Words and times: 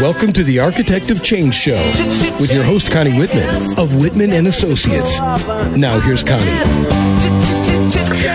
Welcome 0.00 0.32
to 0.34 0.44
the 0.44 0.60
Architect 0.60 1.10
of 1.10 1.24
Change 1.24 1.52
Show 1.52 1.74
with 2.38 2.52
your 2.52 2.62
host 2.62 2.92
Connie 2.92 3.18
Whitman 3.18 3.48
of 3.76 4.00
Whitman 4.00 4.32
and 4.32 4.46
Associates. 4.46 5.18
Now 5.76 5.98
here's 5.98 6.22
Connie. 6.22 6.44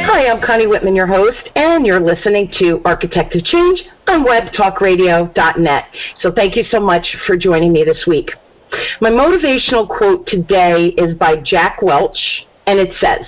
Hi, 0.03 0.27
I'm 0.27 0.41
Connie 0.41 0.67
Whitman, 0.67 0.93
your 0.93 1.07
host, 1.07 1.49
and 1.55 1.85
you're 1.85 2.01
listening 2.01 2.51
to 2.59 2.81
Architect 2.83 3.33
of 3.33 3.45
Change 3.45 3.83
on 4.07 4.25
webtalkradio.net. 4.25 5.85
So 6.19 6.33
thank 6.33 6.57
you 6.57 6.65
so 6.69 6.81
much 6.81 7.15
for 7.25 7.37
joining 7.37 7.71
me 7.71 7.85
this 7.85 8.05
week. 8.05 8.29
My 8.99 9.09
motivational 9.09 9.87
quote 9.87 10.27
today 10.27 10.87
is 10.97 11.15
by 11.17 11.37
Jack 11.37 11.81
Welch, 11.81 12.45
and 12.67 12.77
it 12.77 12.93
says, 12.99 13.25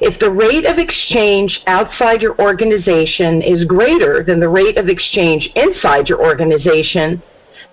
if 0.00 0.18
the 0.20 0.30
rate 0.30 0.64
of 0.64 0.78
exchange 0.78 1.60
outside 1.66 2.22
your 2.22 2.38
organization 2.40 3.42
is 3.42 3.64
greater 3.64 4.22
than 4.22 4.40
the 4.40 4.48
rate 4.48 4.78
of 4.78 4.88
exchange 4.88 5.48
inside 5.54 6.08
your 6.08 6.20
organization, 6.20 7.22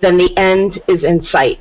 then 0.02 0.18
the 0.18 0.36
end 0.36 0.80
is 0.88 1.02
in 1.02 1.24
sight. 1.24 1.58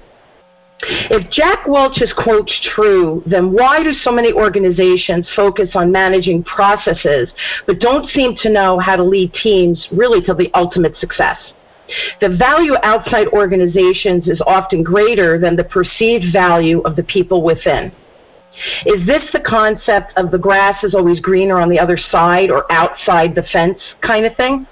If 0.86 1.32
Jack 1.32 1.66
Welch's 1.66 2.12
quote's 2.12 2.54
true, 2.76 3.24
then 3.26 3.54
why 3.54 3.84
do 3.84 3.94
so 3.94 4.12
many 4.12 4.34
organizations 4.34 5.30
focus 5.34 5.70
on 5.76 5.92
managing 5.92 6.44
processes 6.44 7.30
but 7.66 7.80
don't 7.80 8.10
seem 8.10 8.36
to 8.42 8.50
know 8.50 8.80
how 8.80 8.98
to 8.98 9.04
lead 9.04 9.34
teams 9.34 9.88
really 9.92 10.22
to 10.26 10.34
the 10.34 10.52
ultimate 10.54 10.98
success? 10.98 11.38
The 12.20 12.36
value 12.38 12.76
outside 12.84 13.28
organizations 13.28 14.28
is 14.28 14.42
often 14.46 14.84
greater 14.84 15.40
than 15.40 15.56
the 15.56 15.64
perceived 15.64 16.34
value 16.34 16.82
of 16.82 16.96
the 16.96 17.04
people 17.04 17.44
within. 17.44 17.94
Is 18.86 19.06
this 19.08 19.24
the 19.34 19.40
concept 19.40 20.14
of 20.16 20.32
the 20.32 20.38
grass 20.38 20.84
is 20.84 20.94
always 20.94 21.20
greener 21.20 21.60
on 21.60 21.70
the 21.70 21.80
other 21.80 21.98
side 21.98 22.52
or 22.52 22.72
outside 22.72 23.36
the 23.36 23.44
fence 23.44 23.80
kind 24.02 24.26
of 24.26 24.36
thing? 24.36 24.68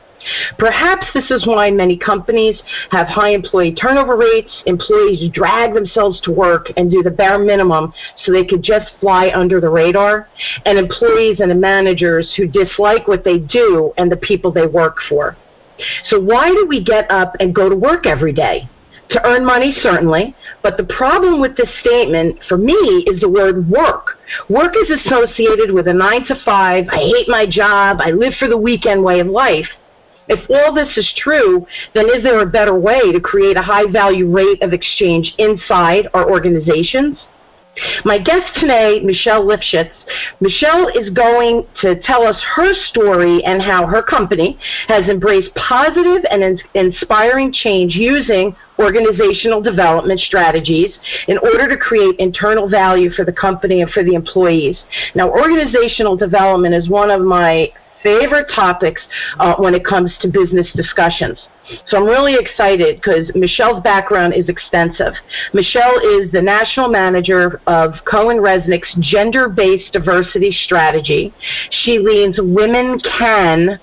Perhaps 0.57 1.07
this 1.13 1.31
is 1.31 1.47
why 1.47 1.71
many 1.71 1.97
companies 1.97 2.61
have 2.91 3.07
high 3.07 3.29
employee 3.29 3.73
turnover 3.73 4.15
rates. 4.15 4.51
Employees 4.65 5.29
drag 5.33 5.73
themselves 5.73 6.21
to 6.21 6.31
work 6.31 6.67
and 6.77 6.91
do 6.91 7.01
the 7.01 7.09
bare 7.09 7.39
minimum 7.39 7.93
so 8.23 8.31
they 8.31 8.45
could 8.45 8.61
just 8.61 8.91
fly 8.99 9.31
under 9.33 9.59
the 9.59 9.69
radar. 9.69 10.27
And 10.65 10.77
employees 10.77 11.39
and 11.39 11.49
the 11.49 11.55
managers 11.55 12.31
who 12.37 12.47
dislike 12.47 13.07
what 13.07 13.23
they 13.23 13.39
do 13.39 13.93
and 13.97 14.11
the 14.11 14.17
people 14.17 14.51
they 14.51 14.67
work 14.67 14.97
for. 15.09 15.35
So 16.09 16.19
why 16.19 16.49
do 16.49 16.67
we 16.67 16.83
get 16.83 17.09
up 17.09 17.35
and 17.39 17.55
go 17.55 17.69
to 17.69 17.75
work 17.75 18.05
every 18.05 18.33
day? 18.33 18.69
To 19.11 19.25
earn 19.27 19.45
money, 19.45 19.75
certainly, 19.81 20.35
but 20.63 20.77
the 20.77 20.83
problem 20.83 21.39
with 21.39 21.55
this 21.57 21.69
statement 21.81 22.39
for 22.47 22.57
me 22.57 23.03
is 23.07 23.19
the 23.19 23.29
word 23.29 23.69
work. 23.69 24.17
Work 24.49 24.73
is 24.75 24.89
associated 24.89 25.71
with 25.71 25.87
a 25.87 25.93
nine 25.93 26.25
to 26.25 26.35
five, 26.43 26.85
I 26.89 26.97
hate 26.97 27.27
my 27.27 27.45
job, 27.49 27.99
I 28.01 28.11
live 28.11 28.33
for 28.39 28.47
the 28.47 28.57
weekend 28.57 29.03
way 29.03 29.19
of 29.19 29.27
life. 29.27 29.67
If 30.27 30.49
all 30.49 30.73
this 30.73 30.95
is 30.97 31.13
true, 31.17 31.65
then 31.93 32.05
is 32.09 32.23
there 32.23 32.39
a 32.39 32.45
better 32.45 32.77
way 32.77 33.11
to 33.11 33.19
create 33.19 33.57
a 33.57 33.61
high 33.61 33.91
value 33.91 34.31
rate 34.31 34.61
of 34.61 34.71
exchange 34.71 35.33
inside 35.37 36.07
our 36.13 36.29
organizations? 36.29 37.17
My 38.03 38.17
guest 38.19 38.47
today, 38.59 38.99
Michelle 39.01 39.45
Lifshitz. 39.45 39.91
Michelle 40.41 40.89
is 40.89 41.09
going 41.09 41.65
to 41.81 41.95
tell 42.01 42.23
us 42.27 42.35
her 42.55 42.73
story 42.89 43.43
and 43.45 43.61
how 43.61 43.85
her 43.87 44.03
company 44.03 44.59
has 44.87 45.07
embraced 45.07 45.53
positive 45.55 46.23
and 46.29 46.43
in- 46.43 46.59
inspiring 46.73 47.53
change 47.53 47.95
using 47.95 48.55
organizational 48.81 49.61
development 49.61 50.19
strategies 50.19 50.93
in 51.27 51.37
order 51.39 51.69
to 51.69 51.77
create 51.77 52.15
internal 52.19 52.69
value 52.69 53.09
for 53.11 53.25
the 53.25 53.33
company 53.33 53.81
and 53.81 53.91
for 53.91 54.03
the 54.03 54.13
employees. 54.13 54.77
Now, 55.15 55.29
organizational 55.29 56.17
development 56.17 56.75
is 56.75 56.89
one 56.89 57.11
of 57.11 57.21
my 57.21 57.71
favorite 58.03 58.47
topics 58.53 59.01
uh, 59.39 59.55
when 59.57 59.75
it 59.75 59.85
comes 59.85 60.11
to 60.21 60.27
business 60.27 60.67
discussions. 60.75 61.39
So 61.87 61.97
I'm 61.97 62.05
really 62.05 62.35
excited 62.35 62.97
because 62.97 63.31
Michelle's 63.35 63.81
background 63.83 64.33
is 64.33 64.49
extensive. 64.49 65.13
Michelle 65.53 65.97
is 65.99 66.31
the 66.31 66.41
national 66.41 66.89
manager 66.89 67.61
of 67.67 67.93
CohnReznick's 68.05 68.93
gender 68.99 69.47
based 69.47 69.93
diversity 69.93 70.51
strategy. 70.51 71.33
She 71.83 71.99
leads 71.99 72.39
Women 72.41 72.99
Can 73.17 73.79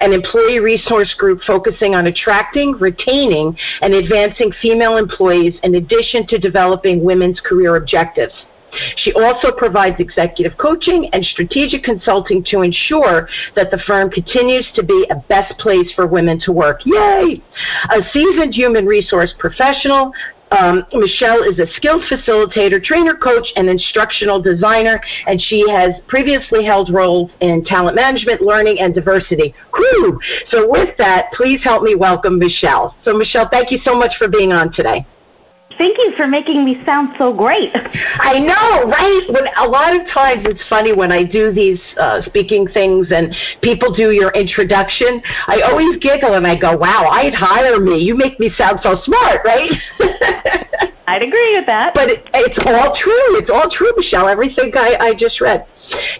an 0.00 0.12
employee 0.12 0.60
resource 0.60 1.14
group 1.14 1.40
focusing 1.46 1.94
on 1.94 2.06
attracting, 2.06 2.72
retaining, 2.72 3.56
and 3.80 3.94
advancing 3.94 4.52
female 4.60 4.96
employees 4.96 5.54
in 5.62 5.74
addition 5.76 6.26
to 6.28 6.38
developing 6.38 7.04
women's 7.04 7.40
career 7.40 7.76
objectives. 7.76 8.34
She 8.96 9.12
also 9.12 9.52
provides 9.52 10.00
executive 10.00 10.56
coaching 10.58 11.10
and 11.12 11.24
strategic 11.24 11.82
consulting 11.82 12.42
to 12.44 12.62
ensure 12.62 13.28
that 13.54 13.70
the 13.70 13.78
firm 13.86 14.10
continues 14.10 14.66
to 14.74 14.82
be 14.82 15.06
a 15.10 15.16
best 15.28 15.58
place 15.58 15.92
for 15.94 16.06
women 16.06 16.40
to 16.44 16.52
work. 16.52 16.80
Yay! 16.84 17.42
A 17.90 18.02
seasoned 18.12 18.54
human 18.54 18.86
resource 18.86 19.34
professional, 19.38 20.12
um, 20.58 20.84
Michelle 20.92 21.42
is 21.42 21.58
a 21.58 21.66
skilled 21.74 22.02
facilitator, 22.10 22.82
trainer, 22.82 23.14
coach, 23.14 23.46
and 23.56 23.68
instructional 23.68 24.40
designer, 24.40 25.00
and 25.26 25.40
she 25.40 25.64
has 25.70 25.92
previously 26.06 26.64
held 26.64 26.92
roles 26.92 27.30
in 27.40 27.64
talent 27.64 27.96
management, 27.96 28.42
learning, 28.42 28.78
and 28.80 28.94
diversity. 28.94 29.54
Whew! 29.74 30.20
So, 30.50 30.68
with 30.70 30.96
that, 30.98 31.32
please 31.32 31.60
help 31.64 31.82
me 31.82 31.94
welcome 31.94 32.38
Michelle. 32.38 32.96
So, 33.04 33.12
Michelle, 33.16 33.48
thank 33.50 33.70
you 33.70 33.78
so 33.84 33.94
much 33.94 34.12
for 34.18 34.28
being 34.28 34.52
on 34.52 34.72
today. 34.72 35.06
Thank 35.78 35.98
you 35.98 36.12
for 36.16 36.26
making 36.26 36.64
me 36.64 36.82
sound 36.84 37.14
so 37.18 37.32
great. 37.32 37.70
I 37.74 38.38
know, 38.38 38.88
right? 38.88 39.22
When 39.28 39.44
a 39.56 39.66
lot 39.68 39.94
of 39.94 40.06
times 40.08 40.46
it's 40.46 40.62
funny 40.68 40.92
when 40.92 41.12
I 41.12 41.24
do 41.24 41.52
these 41.52 41.80
uh, 41.98 42.22
speaking 42.26 42.66
things 42.68 43.08
and 43.10 43.34
people 43.62 43.94
do 43.94 44.10
your 44.10 44.30
introduction. 44.32 45.22
I 45.46 45.62
always 45.62 45.98
giggle 45.98 46.34
and 46.34 46.46
I 46.46 46.58
go, 46.58 46.76
"Wow, 46.76 47.08
I'd 47.08 47.34
hire 47.34 47.78
me. 47.80 47.98
You 47.98 48.16
make 48.16 48.38
me 48.38 48.50
sound 48.56 48.80
so 48.82 48.96
smart, 49.04 49.40
right?" 49.44 49.70
I'd 51.06 51.22
agree 51.22 51.56
with 51.56 51.66
that. 51.66 51.94
But 51.94 52.08
it, 52.08 52.30
it's 52.32 52.58
all 52.64 52.96
true. 52.96 53.38
It's 53.38 53.50
all 53.50 53.68
true, 53.70 53.92
Michelle. 53.96 54.28
Everything 54.28 54.72
I, 54.74 54.96
I 54.96 55.14
just 55.14 55.40
read. 55.40 55.66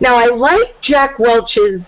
Now 0.01 0.17
I 0.17 0.27
like 0.27 0.75
Jack 0.83 1.19
Welch's 1.19 1.81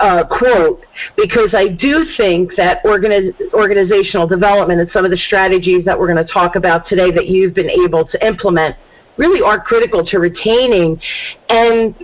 uh, 0.00 0.24
quote 0.26 0.80
because 1.16 1.54
I 1.54 1.68
do 1.68 2.04
think 2.16 2.54
that 2.56 2.82
organiz- 2.84 3.34
organizational 3.52 4.26
development 4.26 4.80
and 4.80 4.90
some 4.92 5.04
of 5.04 5.10
the 5.10 5.16
strategies 5.16 5.84
that 5.84 5.98
we're 5.98 6.12
going 6.12 6.24
to 6.24 6.32
talk 6.32 6.56
about 6.56 6.86
today 6.88 7.10
that 7.12 7.26
you've 7.26 7.54
been 7.54 7.70
able 7.70 8.06
to 8.06 8.26
implement 8.26 8.76
really 9.16 9.42
are 9.42 9.60
critical 9.60 10.04
to 10.06 10.18
retaining 10.18 11.00
and 11.48 11.94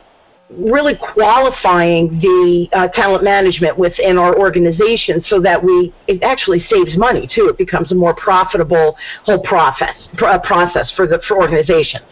really 0.50 0.94
qualifying 1.14 2.18
the 2.20 2.68
uh, 2.72 2.88
talent 2.88 3.24
management 3.24 3.78
within 3.78 4.18
our 4.18 4.38
organization 4.38 5.22
so 5.26 5.40
that 5.40 5.62
we 5.62 5.94
it 6.08 6.22
actually 6.22 6.60
saves 6.70 6.96
money 6.96 7.28
too. 7.34 7.48
It 7.48 7.56
becomes 7.56 7.90
a 7.92 7.94
more 7.94 8.14
profitable 8.14 8.96
whole 9.24 9.42
process 9.42 9.94
pr- 10.18 10.38
process 10.44 10.92
for 10.94 11.06
the 11.06 11.22
for 11.26 11.38
organizations. 11.38 12.04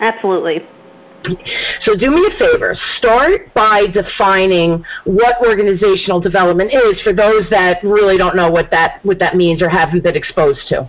Absolutely 0.00 0.66
so 1.82 1.96
do 1.96 2.10
me 2.10 2.26
a 2.26 2.38
favor. 2.38 2.74
Start 2.98 3.52
by 3.54 3.86
defining 3.92 4.84
what 5.04 5.36
organizational 5.46 6.20
development 6.20 6.72
is 6.72 7.00
for 7.02 7.12
those 7.12 7.48
that 7.50 7.82
really 7.82 8.16
don't 8.16 8.36
know 8.36 8.50
what 8.50 8.70
that 8.70 9.04
what 9.04 9.18
that 9.18 9.36
means 9.36 9.62
or 9.62 9.68
haven't 9.68 10.02
been 10.02 10.16
exposed 10.16 10.66
to. 10.68 10.88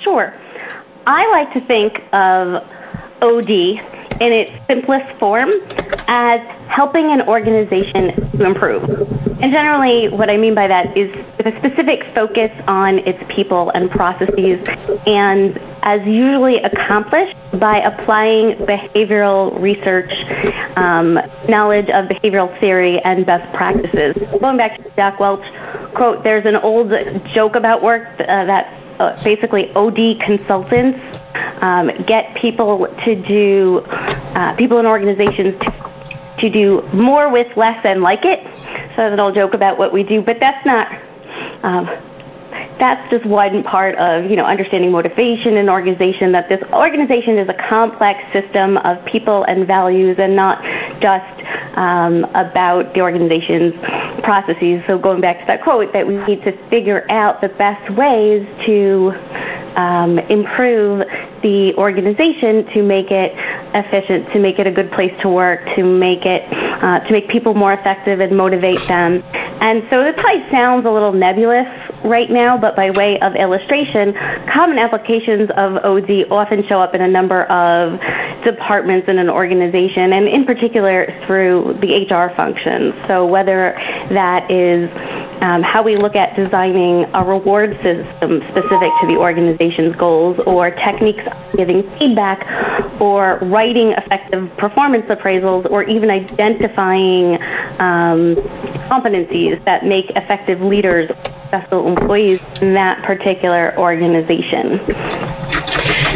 Sure. 0.00 0.34
I 1.06 1.28
like 1.30 1.52
to 1.52 1.66
think 1.66 1.98
of 2.12 2.62
OD 3.20 3.50
in 4.20 4.32
its 4.32 4.50
simplest 4.68 5.18
form 5.18 5.50
as 6.06 6.40
helping 6.68 7.10
an 7.10 7.22
organization 7.28 8.30
to 8.38 8.44
improve. 8.44 8.82
And 9.42 9.50
generally, 9.50 10.08
what 10.08 10.30
I 10.30 10.36
mean 10.36 10.54
by 10.54 10.68
that 10.68 10.96
is 10.96 11.10
with 11.36 11.46
a 11.46 11.58
specific 11.58 12.04
focus 12.14 12.52
on 12.68 12.98
its 12.98 13.18
people 13.34 13.70
and 13.70 13.90
processes, 13.90 14.62
and 15.04 15.58
as 15.82 16.00
usually 16.06 16.58
accomplished 16.62 17.34
by 17.58 17.78
applying 17.78 18.54
behavioral 18.70 19.60
research, 19.60 20.12
um, 20.76 21.18
knowledge 21.48 21.90
of 21.90 22.06
behavioral 22.06 22.48
theory, 22.60 23.00
and 23.00 23.26
best 23.26 23.52
practices. 23.52 24.14
Going 24.40 24.56
back 24.56 24.78
to 24.78 24.88
Jack 24.94 25.18
Welch 25.18 25.42
quote, 25.96 26.22
there's 26.22 26.46
an 26.46 26.56
old 26.56 26.92
joke 27.34 27.56
about 27.56 27.82
work 27.82 28.06
uh, 28.20 28.44
that 28.46 28.66
uh, 29.00 29.24
basically 29.24 29.72
OD 29.74 30.22
consultants 30.24 31.00
um, 31.62 31.90
get 32.06 32.36
people 32.36 32.86
to 33.04 33.26
do, 33.26 33.80
uh, 33.88 34.54
people 34.56 34.78
in 34.78 34.86
organizations 34.86 35.58
to, 35.62 35.91
to 36.38 36.50
do 36.50 36.82
more 36.92 37.30
with 37.30 37.56
less 37.56 37.84
and 37.84 38.02
like 38.02 38.24
it. 38.24 38.40
So 38.96 39.12
an 39.12 39.20
old 39.20 39.34
joke 39.34 39.54
about 39.54 39.78
what 39.78 39.92
we 39.92 40.04
do, 40.04 40.22
but 40.22 40.38
that's 40.40 40.64
not. 40.66 40.88
Um, 41.62 41.88
that's 42.78 43.10
just 43.10 43.24
one 43.26 43.62
part 43.62 43.94
of 43.96 44.30
you 44.30 44.36
know 44.36 44.44
understanding 44.44 44.90
motivation 44.90 45.56
and 45.56 45.70
organization 45.70 46.32
that 46.32 46.48
this 46.48 46.62
organization 46.72 47.38
is 47.38 47.48
a 47.48 47.54
complex 47.68 48.20
system 48.32 48.76
of 48.78 49.04
people 49.06 49.44
and 49.44 49.66
values 49.66 50.16
and 50.18 50.34
not 50.34 50.62
just 51.00 51.44
um, 51.76 52.24
about 52.34 52.92
the 52.94 53.00
organization's 53.00 53.74
processes 54.22 54.82
so 54.86 54.98
going 54.98 55.20
back 55.20 55.38
to 55.38 55.46
that 55.46 55.62
quote 55.62 55.92
that 55.92 56.06
we 56.06 56.16
need 56.26 56.42
to 56.42 56.52
figure 56.68 57.06
out 57.10 57.40
the 57.40 57.48
best 57.50 57.94
ways 57.96 58.46
to 58.66 59.12
um, 59.76 60.18
improve 60.18 61.06
the 61.42 61.74
organization 61.76 62.66
to 62.74 62.82
make 62.82 63.10
it 63.10 63.32
efficient, 63.74 64.32
to 64.32 64.38
make 64.38 64.58
it 64.58 64.66
a 64.66 64.72
good 64.72 64.90
place 64.92 65.12
to 65.22 65.28
work, 65.28 65.60
to 65.76 65.84
make 65.84 66.24
it 66.24 66.42
uh, 66.82 67.00
to 67.00 67.12
make 67.12 67.28
people 67.28 67.54
more 67.54 67.72
effective 67.72 68.20
and 68.20 68.36
motivate 68.36 68.80
them, 68.88 69.22
And 69.62 69.84
so 69.90 70.02
it 70.02 70.16
probably 70.16 70.42
sounds 70.50 70.86
a 70.86 70.90
little 70.90 71.12
nebulous 71.12 71.68
right 72.04 72.30
now, 72.30 72.58
but 72.58 72.76
by 72.76 72.90
way 72.90 73.18
of 73.20 73.34
illustration, 73.34 74.14
common 74.52 74.78
applications 74.78 75.50
of 75.56 75.76
OD 75.84 76.30
often 76.30 76.64
show 76.66 76.80
up 76.80 76.94
in 76.94 77.02
a 77.02 77.08
number 77.08 77.44
of 77.44 78.00
departments 78.44 79.08
in 79.08 79.18
an 79.18 79.30
organization, 79.30 80.12
and 80.12 80.26
in 80.26 80.44
particular 80.44 81.06
through 81.26 81.78
the 81.80 82.06
HR 82.06 82.34
functions. 82.34 82.94
So 83.06 83.26
whether 83.26 83.74
that 84.10 84.50
is 84.50 84.90
um, 85.42 85.62
how 85.62 85.82
we 85.82 85.96
look 85.96 86.16
at 86.16 86.36
designing 86.36 87.04
a 87.14 87.24
reward 87.24 87.72
system 87.82 88.42
specific 88.50 88.90
to 89.00 89.06
the 89.06 89.16
organization's 89.18 89.96
goals, 89.96 90.38
or 90.46 90.70
techniques 90.70 91.22
giving 91.56 91.82
feedback, 91.98 93.00
or 93.00 93.38
writing 93.42 93.92
effective 93.92 94.50
performance 94.58 95.06
appraisals, 95.06 95.70
or 95.70 95.84
even 95.84 96.10
identifying 96.10 97.34
um, 97.78 98.36
competencies 98.90 99.62
that 99.64 99.84
make 99.84 100.10
effective 100.10 100.60
leaders 100.60 101.10
successful 101.52 101.86
employees 101.96 102.40
in 102.60 102.74
that 102.74 103.04
particular 103.04 103.76
organization. 103.78 104.80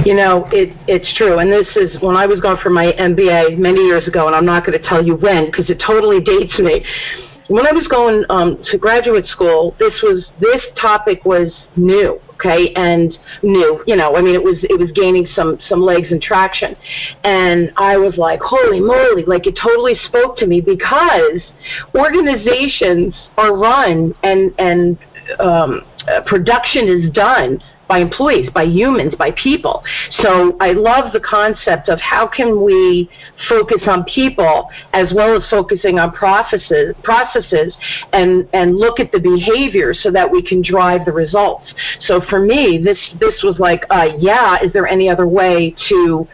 You 0.04 0.14
know, 0.14 0.48
it, 0.52 0.76
it's 0.86 1.12
true. 1.16 1.38
And 1.38 1.50
this 1.50 1.68
is 1.76 2.00
when 2.00 2.16
I 2.16 2.26
was 2.26 2.40
going 2.40 2.58
for 2.62 2.70
my 2.70 2.92
MBA 2.92 3.58
many 3.58 3.80
years 3.80 4.06
ago, 4.06 4.26
and 4.26 4.36
I'm 4.36 4.46
not 4.46 4.64
going 4.64 4.80
to 4.80 4.88
tell 4.88 5.04
you 5.04 5.16
when 5.16 5.46
because 5.46 5.70
it 5.70 5.82
totally 5.84 6.20
dates 6.24 6.58
me. 6.58 6.84
When 7.48 7.64
I 7.66 7.72
was 7.72 7.86
going 7.86 8.24
um, 8.28 8.62
to 8.72 8.78
graduate 8.78 9.26
school, 9.26 9.76
this 9.78 9.94
was 10.02 10.26
this 10.40 10.62
topic 10.80 11.24
was 11.24 11.52
new 11.76 12.20
okay 12.36 12.72
and 12.74 13.16
new 13.42 13.82
you 13.86 13.96
know 13.96 14.14
i 14.14 14.20
mean 14.20 14.34
it 14.34 14.42
was 14.42 14.58
it 14.62 14.78
was 14.78 14.90
gaining 14.92 15.26
some 15.34 15.58
some 15.68 15.80
legs 15.80 16.08
and 16.10 16.20
traction 16.20 16.76
and 17.24 17.72
i 17.76 17.96
was 17.96 18.16
like 18.16 18.40
holy 18.42 18.80
moly 18.80 19.24
like 19.26 19.46
it 19.46 19.58
totally 19.60 19.94
spoke 20.06 20.36
to 20.36 20.46
me 20.46 20.60
because 20.60 21.40
organizations 21.94 23.14
are 23.38 23.56
run 23.56 24.14
and 24.22 24.52
and 24.58 24.98
um, 25.38 25.82
production 26.26 26.88
is 26.88 27.10
done 27.12 27.60
by 27.88 27.98
employees, 27.98 28.50
by 28.50 28.64
humans, 28.64 29.14
by 29.16 29.30
people. 29.42 29.82
So 30.22 30.56
I 30.60 30.72
love 30.72 31.12
the 31.12 31.20
concept 31.20 31.88
of 31.88 32.00
how 32.00 32.26
can 32.26 32.64
we 32.64 33.08
focus 33.48 33.82
on 33.86 34.04
people 34.04 34.68
as 34.92 35.12
well 35.14 35.36
as 35.36 35.48
focusing 35.48 35.98
on 35.98 36.12
processes, 36.12 36.94
processes 37.04 37.76
and, 38.12 38.48
and 38.52 38.76
look 38.76 38.98
at 38.98 39.12
the 39.12 39.20
behavior 39.20 39.94
so 39.94 40.10
that 40.10 40.28
we 40.28 40.42
can 40.42 40.62
drive 40.62 41.04
the 41.04 41.12
results. 41.12 41.72
So 42.06 42.20
for 42.28 42.40
me, 42.40 42.80
this, 42.82 42.98
this 43.20 43.42
was 43.44 43.56
like, 43.58 43.84
uh, 43.90 44.08
yeah, 44.18 44.62
is 44.62 44.72
there 44.72 44.88
any 44.88 45.08
other 45.08 45.26
way 45.26 45.74
to 45.88 46.26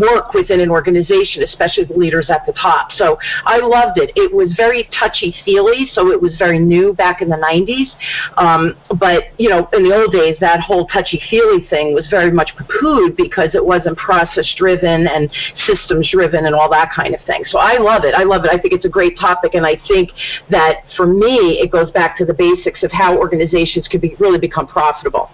work 0.00 0.34
within 0.34 0.60
an 0.60 0.70
organization, 0.70 1.42
especially 1.42 1.84
the 1.84 1.94
leaders 1.94 2.30
at 2.30 2.44
the 2.46 2.52
top. 2.52 2.92
So 2.92 3.18
I 3.44 3.58
loved 3.58 3.98
it. 3.98 4.12
It 4.16 4.34
was 4.34 4.52
very 4.56 4.88
touchy 4.98 5.34
feely, 5.44 5.88
so 5.92 6.10
it 6.10 6.20
was 6.20 6.36
very 6.36 6.58
new 6.58 6.92
back 6.94 7.22
in 7.22 7.28
the 7.28 7.36
90s. 7.36 7.88
Um, 8.36 8.76
but, 8.98 9.24
you 9.38 9.48
know, 9.48 9.68
in 9.72 9.82
the 9.84 9.94
old 9.94 10.12
days, 10.12 10.36
that 10.40 10.60
whole 10.60 10.86
touchy 10.88 11.20
feely 11.30 11.66
thing 11.68 11.94
was 11.94 12.06
very 12.10 12.30
much 12.30 12.50
poo 12.56 12.88
pooed 12.88 13.16
because 13.16 13.54
it 13.54 13.64
wasn't 13.64 13.96
process 13.96 14.52
driven 14.56 15.06
and 15.06 15.30
systems 15.66 16.08
driven 16.10 16.46
and 16.46 16.54
all 16.54 16.70
that 16.70 16.90
kind 16.94 17.14
of 17.14 17.20
thing. 17.22 17.44
So 17.48 17.58
I 17.58 17.78
love 17.78 18.04
it. 18.04 18.14
I 18.14 18.24
love 18.24 18.44
it. 18.44 18.50
I 18.50 18.58
think 18.58 18.74
it's 18.74 18.84
a 18.84 18.90
great 18.90 19.18
topic, 19.18 19.54
and 19.54 19.66
I 19.66 19.80
think 19.86 20.10
that 20.50 20.82
for 20.96 21.06
me, 21.06 21.60
it 21.62 21.70
goes 21.70 21.90
back 21.90 22.16
to 22.18 22.24
the 22.24 22.34
basics 22.34 22.82
of 22.82 22.92
how 22.92 23.16
organizations 23.16 23.88
could 23.88 24.00
be, 24.00 24.16
really 24.18 24.38
become 24.38 24.66
profitable. 24.66 25.30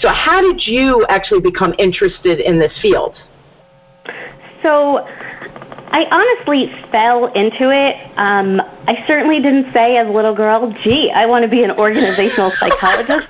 So, 0.00 0.08
how 0.08 0.40
did 0.40 0.66
you 0.66 1.04
actually 1.08 1.40
become 1.40 1.74
interested 1.78 2.40
in 2.40 2.58
this 2.58 2.72
field? 2.80 3.16
So 4.62 5.06
I 5.96 6.04
honestly 6.10 6.70
fell 6.90 7.26
into 7.32 7.70
it. 7.70 7.96
Um, 8.16 8.60
I 8.86 9.04
certainly 9.06 9.40
didn't 9.40 9.72
say 9.72 9.96
as 9.96 10.06
a 10.06 10.10
little 10.10 10.34
girl, 10.34 10.72
gee, 10.82 11.10
I 11.10 11.26
want 11.26 11.42
to 11.44 11.48
be 11.48 11.62
an 11.64 11.70
organizational 11.72 12.52
psychologist. 12.60 13.28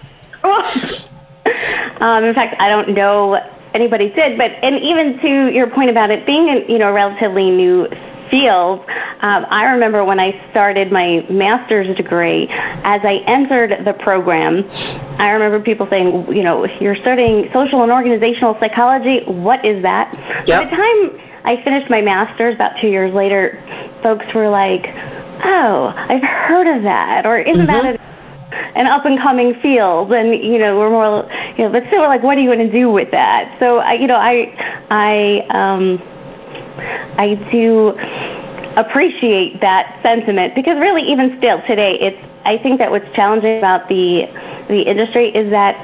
um, 2.01 2.25
in 2.25 2.35
fact, 2.35 2.57
I 2.61 2.69
don't 2.69 2.95
know 2.95 3.39
anybody 3.75 4.11
did, 4.11 4.39
but 4.39 4.51
and 4.63 4.77
even 4.81 5.21
to 5.21 5.55
your 5.55 5.71
point 5.71 5.91
about 5.91 6.11
it 6.11 6.27
being 6.27 6.49
a 6.49 6.65
you 6.67 6.79
know 6.79 6.93
relatively 6.93 7.51
new 7.51 7.87
field, 8.31 8.81
um, 9.21 9.47
I 9.51 9.71
remember 9.73 10.05
when 10.05 10.21
I 10.21 10.51
started 10.51 10.93
my 10.93 11.27
master's 11.31 11.95
degree, 11.97 12.47
as 12.51 13.01
I 13.05 13.23
entered 13.27 13.85
the 13.85 13.95
program, 13.95 14.65
I 15.19 15.31
remember 15.31 15.61
people 15.61 15.87
saying, 15.91 16.33
you 16.35 16.43
know, 16.43 16.67
you're 16.81 16.97
studying 16.97 17.49
social 17.53 17.83
and 17.83 17.93
organizational 17.93 18.57
psychology. 18.61 19.25
What 19.27 19.65
is 19.65 19.83
that? 19.83 20.13
Yep. 20.47 20.65
By 20.65 20.65
the 20.65 20.77
time 20.77 21.43
I 21.45 21.63
finished 21.65 21.91
my 21.91 22.01
master's 22.01 22.55
about 22.55 22.73
two 22.81 22.89
years 22.89 23.15
later, 23.15 23.63
folks 24.03 24.27
were 24.35 24.49
like, 24.49 24.87
oh, 25.45 25.93
I've 25.97 26.23
heard 26.23 26.77
of 26.77 26.83
that, 26.83 27.27
or 27.27 27.39
isn't 27.39 27.67
mm-hmm. 27.67 27.87
that 27.87 28.01
a 28.01 28.17
an 28.77 28.87
up 28.87 29.05
and 29.05 29.19
coming 29.19 29.55
field 29.61 30.13
and 30.13 30.33
you 30.33 30.59
know 30.59 30.79
we're 30.79 30.89
more 30.89 31.29
you 31.59 31.65
know 31.65 31.73
but 31.73 31.83
still 31.89 32.03
we're 32.03 32.09
like 32.09 32.23
what 32.23 32.39
are 32.39 32.41
you 32.41 32.49
going 32.49 32.65
to 32.65 32.73
do 32.73 32.91
with 32.91 33.11
that 33.11 33.57
so 33.59 33.79
i 33.79 33.95
you 33.95 34.07
know 34.07 34.15
i 34.15 34.55
i 34.89 35.45
um 35.51 36.01
I 36.79 37.35
do 37.51 37.95
appreciate 38.77 39.61
that 39.61 40.01
sentiment 40.03 40.55
because 40.55 40.79
really 40.79 41.03
even 41.03 41.37
still 41.39 41.63
today 41.67 41.97
it's 42.01 42.37
I 42.47 42.63
think 42.63 42.79
that 42.79 42.91
what's 42.93 43.11
challenging 43.17 43.59
about 43.59 43.89
the 43.89 44.31
the 44.69 44.83
industry 44.83 45.31
is 45.31 45.51
that 45.51 45.75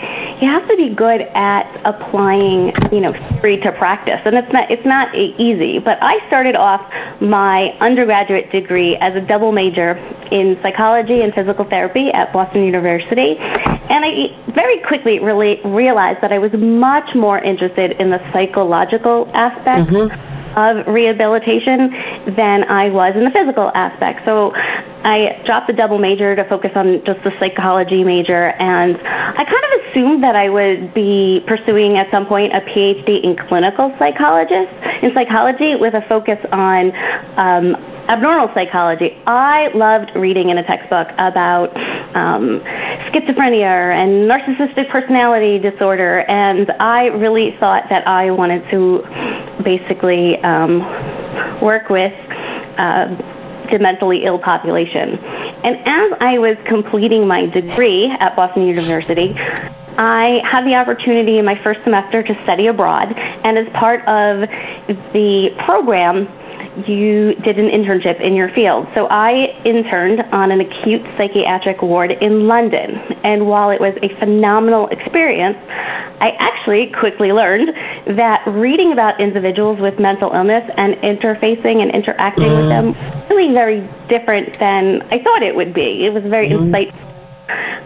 you 0.40 0.48
have 0.48 0.68
to 0.68 0.76
be 0.76 0.94
good 0.94 1.20
at 1.34 1.66
applying, 1.84 2.72
you 2.90 3.00
know, 3.00 3.12
theory 3.40 3.58
to 3.60 3.72
practice, 3.72 4.20
and 4.24 4.36
it's 4.36 4.52
not 4.52 4.70
it's 4.70 4.86
not 4.86 5.14
easy. 5.14 5.80
But 5.80 5.98
I 6.00 6.24
started 6.28 6.54
off 6.54 6.80
my 7.20 7.74
undergraduate 7.80 8.52
degree 8.52 8.96
as 8.96 9.14
a 9.16 9.26
double 9.26 9.50
major 9.50 9.94
in 10.30 10.56
psychology 10.62 11.22
and 11.22 11.34
physical 11.34 11.64
therapy 11.68 12.12
at 12.12 12.32
Boston 12.32 12.64
University, 12.64 13.36
and 13.38 14.04
I 14.04 14.30
very 14.54 14.80
quickly 14.86 15.18
really 15.18 15.60
realized 15.64 16.20
that 16.22 16.32
I 16.32 16.38
was 16.38 16.52
much 16.54 17.14
more 17.14 17.40
interested 17.40 17.92
in 18.00 18.10
the 18.10 18.20
psychological 18.32 19.28
aspect. 19.34 19.90
Mm-hmm 19.90 20.41
of 20.56 20.86
rehabilitation 20.86 21.90
than 22.36 22.64
I 22.64 22.90
was 22.90 23.14
in 23.16 23.24
the 23.24 23.30
physical 23.30 23.70
aspect. 23.74 24.24
So 24.24 24.52
I 24.54 25.42
dropped 25.44 25.66
the 25.66 25.72
double 25.72 25.98
major 25.98 26.36
to 26.36 26.48
focus 26.48 26.72
on 26.74 27.04
just 27.04 27.22
the 27.24 27.32
psychology 27.38 28.04
major, 28.04 28.50
and 28.58 28.96
I 28.96 29.44
kind 29.44 29.64
of 29.64 29.81
assumed 29.92 30.22
that 30.22 30.36
I 30.36 30.48
would 30.48 30.94
be 30.94 31.44
pursuing 31.46 31.96
at 31.96 32.10
some 32.10 32.26
point 32.26 32.52
a 32.52 32.60
PhD 32.60 33.22
in 33.22 33.36
clinical 33.36 33.94
psychologist 33.98 34.72
in 35.02 35.12
psychology 35.14 35.76
with 35.76 35.94
a 35.94 36.02
focus 36.08 36.38
on 36.50 36.92
um, 37.36 37.76
abnormal 38.08 38.50
psychology. 38.54 39.18
I 39.26 39.68
loved 39.74 40.12
reading 40.16 40.48
in 40.48 40.58
a 40.58 40.62
textbook 40.64 41.08
about 41.18 41.76
um, 42.16 42.60
schizophrenia 43.12 43.92
and 43.94 44.30
narcissistic 44.30 44.90
personality 44.90 45.58
disorder, 45.58 46.20
and 46.20 46.70
I 46.80 47.06
really 47.06 47.56
thought 47.60 47.84
that 47.90 48.06
I 48.08 48.30
wanted 48.30 48.68
to 48.70 49.62
basically 49.62 50.38
um, 50.42 50.80
work 51.60 51.88
with. 51.88 52.12
Uh, 52.78 53.38
the 53.70 53.78
mentally 53.78 54.24
ill 54.24 54.38
population. 54.38 55.18
And 55.18 55.76
as 55.86 56.18
I 56.20 56.38
was 56.38 56.56
completing 56.66 57.26
my 57.26 57.46
degree 57.46 58.10
at 58.10 58.36
Boston 58.36 58.66
University, 58.66 59.34
I 59.98 60.40
had 60.44 60.64
the 60.64 60.74
opportunity 60.74 61.38
in 61.38 61.44
my 61.44 61.62
first 61.62 61.80
semester 61.84 62.22
to 62.22 62.42
study 62.44 62.66
abroad, 62.68 63.12
and 63.16 63.58
as 63.58 63.68
part 63.74 64.00
of 64.06 64.48
the 65.12 65.50
program, 65.64 66.28
you 66.86 67.34
did 67.44 67.58
an 67.58 67.68
internship 67.68 68.20
in 68.20 68.34
your 68.34 68.48
field. 68.50 68.86
So 68.94 69.06
I 69.10 69.60
interned 69.64 70.22
on 70.32 70.50
an 70.50 70.60
acute 70.60 71.02
psychiatric 71.18 71.82
ward 71.82 72.12
in 72.12 72.46
London. 72.46 72.96
And 73.24 73.46
while 73.46 73.70
it 73.70 73.80
was 73.80 73.94
a 74.02 74.08
phenomenal 74.18 74.88
experience, 74.88 75.58
I 75.68 76.34
actually 76.38 76.90
quickly 76.98 77.32
learned 77.32 77.68
that 78.16 78.42
reading 78.46 78.92
about 78.92 79.20
individuals 79.20 79.80
with 79.80 79.98
mental 79.98 80.32
illness 80.32 80.68
and 80.76 80.94
interfacing 80.96 81.82
and 81.82 81.90
interacting 81.90 82.44
mm-hmm. 82.44 82.60
with 82.60 82.68
them 82.68 82.86
was 82.94 83.30
really 83.30 83.52
very 83.52 83.88
different 84.08 84.58
than 84.58 85.02
I 85.10 85.22
thought 85.22 85.42
it 85.42 85.54
would 85.54 85.74
be. 85.74 86.06
It 86.06 86.12
was 86.12 86.22
very 86.24 86.48
mm-hmm. 86.48 86.72
insightful 86.72 87.11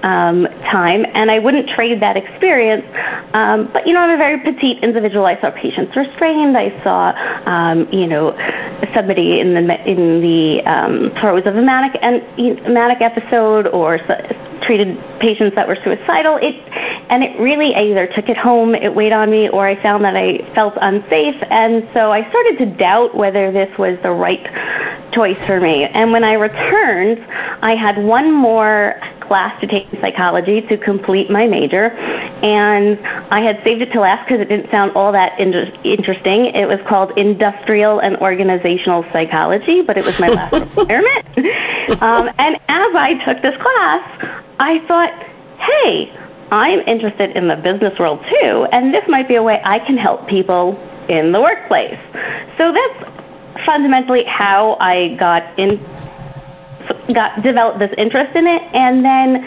um, 0.03 0.47
time, 0.71 1.07
and 1.13 1.31
I 1.31 1.39
wouldn't 1.39 1.69
trade 1.69 2.01
that 2.03 2.17
experience. 2.17 2.85
Um, 3.33 3.71
but 3.73 3.87
you 3.87 3.93
know, 3.93 4.01
I'm 4.01 4.15
a 4.15 4.17
very 4.17 4.39
petite 4.41 4.83
individual. 4.83 5.27
I 5.27 5.41
saw 5.41 5.51
patients 5.51 5.97
restrained. 5.97 6.57
I 6.57 6.71
saw, 6.83 7.13
um, 7.47 7.89
you 7.93 8.07
know, 8.07 8.37
somebody 8.95 9.41
in 9.41 9.55
the 9.55 9.91
in 9.91 10.21
the 10.21 10.63
um, 10.65 11.11
throes 11.21 11.47
of 11.47 11.57
a 11.57 11.63
manic 11.63 11.99
and 12.01 12.23
manic 12.73 13.01
episode, 13.01 13.67
or 13.69 13.99
treated 14.63 14.99
patients 15.21 15.55
that 15.55 15.67
were 15.69 15.77
suicidal. 15.77 16.39
It 16.41 16.57
and 17.11 17.23
it 17.23 17.39
really 17.41 17.75
I 17.75 17.83
either 17.85 18.07
took 18.07 18.29
it 18.29 18.37
home, 18.37 18.75
it 18.75 18.95
weighed 18.95 19.13
on 19.13 19.31
me, 19.31 19.49
or 19.49 19.67
I 19.67 19.81
found 19.83 20.05
that 20.05 20.17
I 20.17 20.39
felt 20.55 20.75
unsafe, 20.81 21.37
and 21.51 21.89
so 21.95 22.13
I 22.13 22.29
started 22.29 22.59
to 22.59 22.77
doubt 22.77 23.17
whether 23.17 23.53
this 23.53 23.77
was 23.79 23.99
the 24.03 24.11
right 24.11 24.45
choice 25.13 25.39
for 25.47 25.61
me. 25.61 25.85
And 25.85 26.13
when 26.13 26.25
I 26.25 26.35
returned, 26.35 27.25
I 27.63 27.75
had 27.75 28.03
one 28.03 28.33
more 28.33 29.01
class 29.29 29.61
to 29.61 29.67
take 29.67 29.87
psychology 30.01 30.61
to 30.63 30.77
complete 30.79 31.31
my 31.31 31.47
major, 31.47 31.91
and 31.91 32.99
I 33.31 33.41
had 33.41 33.63
saved 33.65 33.83
it 33.83 33.93
to 33.93 34.01
last 34.01 34.27
because 34.27 34.41
it 34.41 34.49
didn't 34.49 34.71
sound 34.71 34.93
all 34.93 35.13
that 35.13 35.39
inter- 35.39 35.73
interesting. 35.85 36.47
It 36.47 36.67
was 36.67 36.81
called 36.89 37.17
Industrial 37.17 38.01
and 38.01 38.17
Organizational 38.19 39.05
Psychology, 39.13 39.83
but 39.83 39.97
it 39.97 40.05
was 40.05 40.15
my 40.19 40.29
last 40.29 40.53
requirement. 40.77 41.27
Um, 42.03 42.29
and 42.39 42.57
as 42.69 42.93
I 42.95 43.21
took 43.25 43.43
this 43.43 43.57
class, 43.57 44.03
I 44.59 44.85
thought, 44.87 45.13
hey, 45.59 46.13
I'm 46.51 46.81
interested 46.81 47.37
in 47.37 47.49
the 47.49 47.57
business 47.57 47.99
world 47.99 48.25
too, 48.29 48.67
and 48.73 48.95
this 48.95 49.05
might 49.09 49.29
be 49.29 49.37
a 49.37 49.43
way 49.43 49.61
I 49.65 49.79
can 49.81 49.97
help 49.97 50.29
people 50.29 50.79
in 51.09 51.33
the 51.33 51.41
workplace. 51.41 51.99
So 52.59 52.73
that's 52.73 53.65
fundamentally 53.65 54.25
how 54.25 54.77
I 54.81 55.17
got 55.19 55.59
in 55.59 55.79
got 57.15 57.43
developed 57.43 57.79
this 57.79 57.93
interest 57.97 58.35
in 58.37 58.47
it 58.47 58.63
and 58.75 59.05
then 59.05 59.45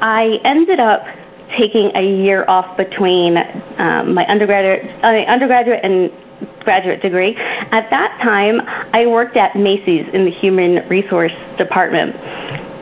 I 0.00 0.40
ended 0.44 0.80
up 0.80 1.04
taking 1.56 1.90
a 1.94 2.22
year 2.22 2.44
off 2.48 2.76
between 2.76 3.36
um, 3.78 4.14
my 4.14 4.24
undergraduate 4.26 4.88
uh, 5.02 5.08
undergraduate 5.30 5.80
and 5.82 6.10
graduate 6.60 7.02
degree. 7.02 7.36
At 7.36 7.90
that 7.90 8.18
time, 8.22 8.60
I 8.92 9.06
worked 9.06 9.36
at 9.36 9.56
Macy's 9.56 10.06
in 10.12 10.24
the 10.24 10.30
human 10.30 10.88
resource 10.88 11.32
department 11.58 12.16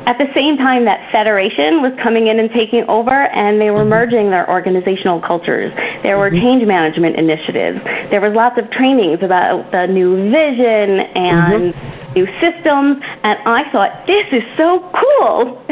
at 0.08 0.16
the 0.16 0.32
same 0.32 0.56
time 0.56 0.86
that 0.86 1.12
Federation 1.12 1.82
was 1.82 1.92
coming 2.02 2.28
in 2.28 2.40
and 2.40 2.48
taking 2.50 2.82
over, 2.88 3.28
and 3.28 3.60
they 3.60 3.70
were 3.70 3.80
mm-hmm. 3.80 3.90
merging 3.90 4.30
their 4.30 4.48
organizational 4.48 5.20
cultures. 5.20 5.70
There 6.02 6.16
were 6.16 6.30
mm-hmm. 6.30 6.40
change 6.40 6.64
management 6.64 7.16
initiatives. 7.16 7.78
There 8.08 8.22
was 8.22 8.32
lots 8.32 8.58
of 8.58 8.70
trainings 8.70 9.20
about 9.20 9.70
the 9.70 9.86
new 9.86 10.16
vision 10.32 11.04
and 11.12 11.74
mm-hmm. 11.74 11.87
New 12.14 12.26
systems, 12.40 13.02
and 13.22 13.38
I 13.44 13.70
thought, 13.70 14.06
this 14.06 14.26
is 14.32 14.42
so 14.56 14.80
cool. 14.94 15.64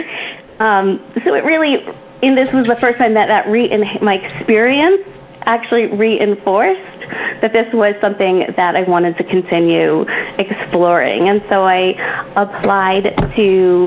Um, 0.59 1.05
so 1.25 1.35
it 1.35 1.45
really, 1.45 1.85
and 2.23 2.37
this 2.37 2.49
was 2.53 2.67
the 2.67 2.77
first 2.81 2.99
time 2.99 3.15
that 3.15 3.27
that 3.27 3.47
re- 3.49 3.69
my 4.01 4.15
experience 4.15 5.07
actually 5.47 5.87
reinforced 5.97 7.01
that 7.41 7.53
this 7.53 7.73
was 7.73 7.95
something 8.01 8.47
that 8.57 8.75
I 8.75 8.83
wanted 8.89 9.17
to 9.19 9.25
continue 9.25 10.05
exploring. 10.39 11.29
And 11.29 11.43
so 11.49 11.63
I 11.63 11.95
applied 12.35 13.15
to 13.37 13.87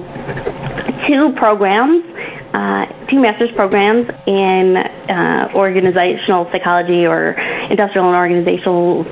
two 1.07 1.33
programs, 1.35 2.05
uh, 2.53 2.85
two 3.09 3.19
master's 3.19 3.51
programs 3.51 4.09
in 4.25 4.77
uh, 4.77 5.51
organizational 5.53 6.49
psychology 6.51 7.05
or 7.05 7.33
industrial 7.69 8.07
and 8.07 8.15
organizational 8.15 9.03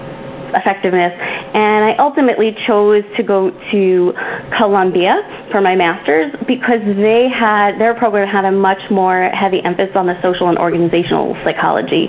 effectiveness. 0.54 1.14
And 1.54 1.86
I 1.86 1.96
ultimately 1.98 2.56
chose 2.66 3.04
to 3.16 3.24
go 3.24 3.52
to 3.72 4.14
Columbia 4.58 5.48
for 5.52 5.62
my 5.62 5.76
master's 5.76 6.34
because 6.48 6.82
they 6.84 7.30
had 7.30 7.80
their 7.80 7.96
program 7.96 8.28
had 8.28 8.46
a 8.46 8.52
much 8.52 8.90
more 8.90 9.30
heavy 9.30 9.64
emphasis 9.64 9.96
on 9.96 10.08
the 10.08 10.22
social 10.22 10.50
and 10.50 10.58
organizational 10.58 11.36
psychology. 11.44 12.08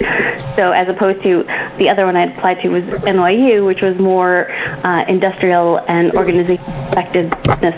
So 0.56 0.72
as 0.72 0.88
opposed 0.88 1.22
to 1.22 1.44
the 1.78 1.88
other 1.88 2.06
one 2.06 2.16
I 2.16 2.24
applied 2.34 2.60
to 2.62 2.68
was 2.68 2.82
NYU, 2.82 3.66
which 3.66 3.82
was 3.82 3.98
more 3.98 4.50
uh, 4.50 5.04
industrial 5.08 5.78
and 5.88 6.12
organizational 6.12 6.92
effectiveness. 6.92 7.76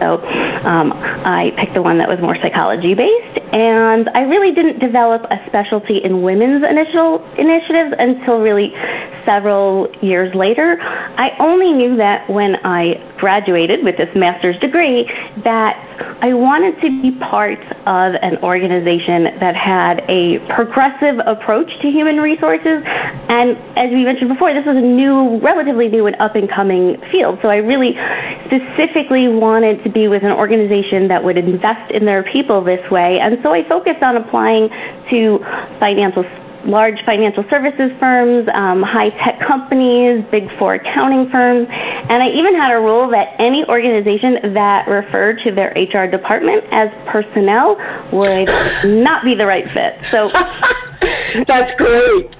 So 0.00 0.18
um, 0.64 0.92
I 0.94 1.52
picked 1.58 1.74
the 1.74 1.82
one 1.82 1.98
that 1.98 2.08
was 2.08 2.20
more 2.20 2.34
psychology 2.36 2.94
based, 2.94 3.38
and 3.52 4.08
I 4.14 4.22
really 4.22 4.54
didn't 4.54 4.78
develop 4.78 5.22
a 5.30 5.44
specialty 5.46 5.98
in 5.98 6.22
women's 6.22 6.64
initial 6.64 7.20
initiatives 7.36 7.94
until 7.98 8.40
really 8.40 8.72
several 9.24 9.79
years 10.02 10.34
later. 10.34 10.78
I 10.80 11.36
only 11.38 11.72
knew 11.72 11.96
that 11.96 12.28
when 12.28 12.56
I 12.64 13.14
graduated 13.18 13.84
with 13.84 13.96
this 13.96 14.08
master's 14.16 14.58
degree 14.58 15.04
that 15.44 15.76
I 16.22 16.32
wanted 16.32 16.80
to 16.80 17.02
be 17.02 17.18
part 17.18 17.60
of 17.86 18.14
an 18.22 18.38
organization 18.42 19.24
that 19.40 19.54
had 19.54 20.02
a 20.08 20.38
progressive 20.54 21.18
approach 21.26 21.68
to 21.82 21.90
human 21.90 22.16
resources. 22.16 22.82
And 22.84 23.56
as 23.76 23.90
we 23.92 24.04
mentioned 24.04 24.30
before, 24.30 24.54
this 24.54 24.66
was 24.66 24.76
a 24.76 24.80
new, 24.80 25.38
relatively 25.40 25.88
new 25.88 26.06
and 26.06 26.16
up 26.16 26.34
and 26.36 26.48
coming 26.48 26.96
field. 27.10 27.38
So 27.42 27.48
I 27.48 27.56
really 27.56 27.92
specifically 28.46 29.28
wanted 29.28 29.84
to 29.84 29.90
be 29.90 30.08
with 30.08 30.22
an 30.22 30.32
organization 30.32 31.08
that 31.08 31.22
would 31.22 31.36
invest 31.36 31.92
in 31.92 32.04
their 32.04 32.22
people 32.22 32.64
this 32.64 32.90
way. 32.90 33.20
And 33.20 33.38
so 33.42 33.52
I 33.52 33.68
focused 33.68 34.02
on 34.02 34.16
applying 34.16 34.68
to 35.10 35.38
financial 35.78 36.24
large 36.70 37.02
financial 37.04 37.44
services 37.50 37.90
firms, 37.98 38.48
um, 38.54 38.82
high 38.82 39.10
tech 39.10 39.40
companies, 39.40 40.24
big 40.30 40.44
four 40.58 40.74
accounting 40.74 41.28
firms, 41.30 41.66
and 41.70 42.22
I 42.22 42.28
even 42.28 42.54
had 42.54 42.72
a 42.72 42.80
rule 42.80 43.10
that 43.10 43.34
any 43.38 43.64
organization 43.68 44.54
that 44.54 44.88
referred 44.88 45.38
to 45.44 45.52
their 45.52 45.70
HR 45.76 46.10
department 46.10 46.64
as 46.70 46.88
personnel 47.08 47.76
would 48.12 48.48
not 48.84 49.24
be 49.24 49.34
the 49.34 49.46
right 49.46 49.66
fit. 49.74 49.98
So 50.10 50.30
that's 51.46 51.76
great. 51.76 52.30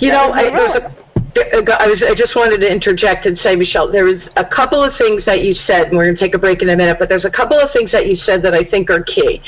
You 0.00 0.10
know, 0.10 0.32
I, 0.32 0.92
I, 1.36 1.86
was, 1.86 2.02
I 2.02 2.14
just 2.16 2.34
wanted 2.34 2.58
to 2.58 2.70
interject 2.70 3.26
and 3.26 3.36
say, 3.38 3.56
Michelle, 3.56 3.90
there 3.90 4.04
was 4.04 4.20
a 4.36 4.44
couple 4.44 4.82
of 4.82 4.92
things 4.96 5.24
that 5.26 5.42
you 5.42 5.54
said, 5.66 5.88
and 5.88 5.96
we're 5.96 6.06
going 6.06 6.16
to 6.16 6.20
take 6.20 6.34
a 6.34 6.38
break 6.38 6.62
in 6.62 6.68
a 6.70 6.76
minute, 6.76 6.96
but 6.98 7.08
there's 7.08 7.24
a 7.24 7.30
couple 7.30 7.58
of 7.58 7.70
things 7.72 7.92
that 7.92 8.06
you 8.06 8.16
said 8.16 8.42
that 8.42 8.54
I 8.54 8.64
think 8.64 8.90
are 8.90 9.02
key. 9.02 9.40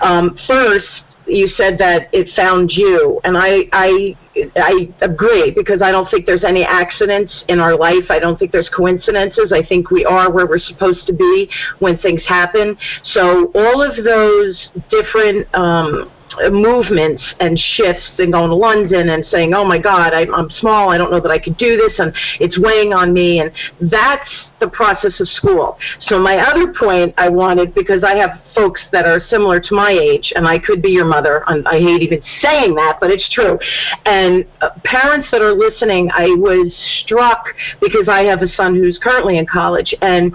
Um, 0.00 0.38
first, 0.46 0.88
you 1.26 1.48
said 1.56 1.78
that 1.78 2.08
it 2.12 2.28
found 2.36 2.70
you, 2.70 3.20
and 3.24 3.36
I, 3.36 3.68
I, 3.72 4.16
I 4.56 4.88
agree 5.00 5.52
because 5.52 5.80
I 5.80 5.90
don't 5.90 6.08
think 6.10 6.26
there's 6.26 6.44
any 6.44 6.64
accidents 6.64 7.44
in 7.48 7.60
our 7.60 7.76
life. 7.76 8.10
I 8.10 8.18
don't 8.18 8.38
think 8.38 8.52
there's 8.52 8.70
coincidences. 8.74 9.52
I 9.52 9.64
think 9.64 9.90
we 9.90 10.04
are 10.04 10.30
where 10.30 10.46
we're 10.46 10.58
supposed 10.58 11.06
to 11.06 11.12
be 11.12 11.48
when 11.78 11.98
things 11.98 12.22
happen. 12.26 12.76
So 13.12 13.50
all 13.54 13.82
of 13.82 14.04
those 14.04 14.68
different 14.90 15.46
um, 15.54 16.10
movements 16.50 17.22
and 17.40 17.58
shifts 17.58 18.10
and 18.18 18.32
going 18.32 18.50
to 18.50 18.56
London 18.56 19.10
and 19.10 19.24
saying, 19.26 19.54
oh 19.54 19.64
my 19.64 19.80
God, 19.80 20.12
I'm, 20.12 20.34
I'm 20.34 20.50
small, 20.50 20.90
I 20.90 20.98
don't 20.98 21.10
know 21.10 21.20
that 21.20 21.30
I 21.30 21.38
could 21.38 21.56
do 21.56 21.76
this, 21.76 21.92
and 21.98 22.14
it's 22.40 22.58
weighing 22.58 22.92
on 22.92 23.12
me. 23.12 23.40
And 23.40 23.50
that's 23.90 24.28
the 24.60 24.68
process 24.68 25.20
of 25.20 25.28
school. 25.28 25.78
So 26.00 26.18
my 26.18 26.38
other 26.38 26.72
point 26.72 27.14
I 27.16 27.28
wanted, 27.28 27.74
because 27.74 28.02
I 28.04 28.16
have 28.16 28.40
folks 28.54 28.80
that 28.92 29.04
are 29.04 29.20
similar 29.28 29.60
to 29.60 29.74
my 29.74 29.90
age, 29.90 30.32
and 30.34 30.46
I 30.46 30.58
could 30.58 30.80
be 30.82 30.90
your 30.90 31.04
mother, 31.04 31.44
and 31.46 31.66
I 31.68 31.78
hate 31.78 32.02
even 32.02 32.22
saying 32.40 32.74
that, 32.76 32.98
but 33.00 33.10
it's 33.10 33.28
true. 33.32 33.58
And 34.04 34.44
uh, 34.60 34.70
parents 34.84 35.28
that 35.32 35.42
are 35.42 35.52
listening, 35.54 36.10
I 36.12 36.26
was 36.28 36.72
struck 37.04 37.46
because 37.80 38.08
I 38.08 38.22
have 38.24 38.42
a 38.42 38.48
son 38.48 38.74
who's 38.74 38.98
currently 39.02 39.38
in 39.38 39.46
college, 39.46 39.94
and 40.00 40.34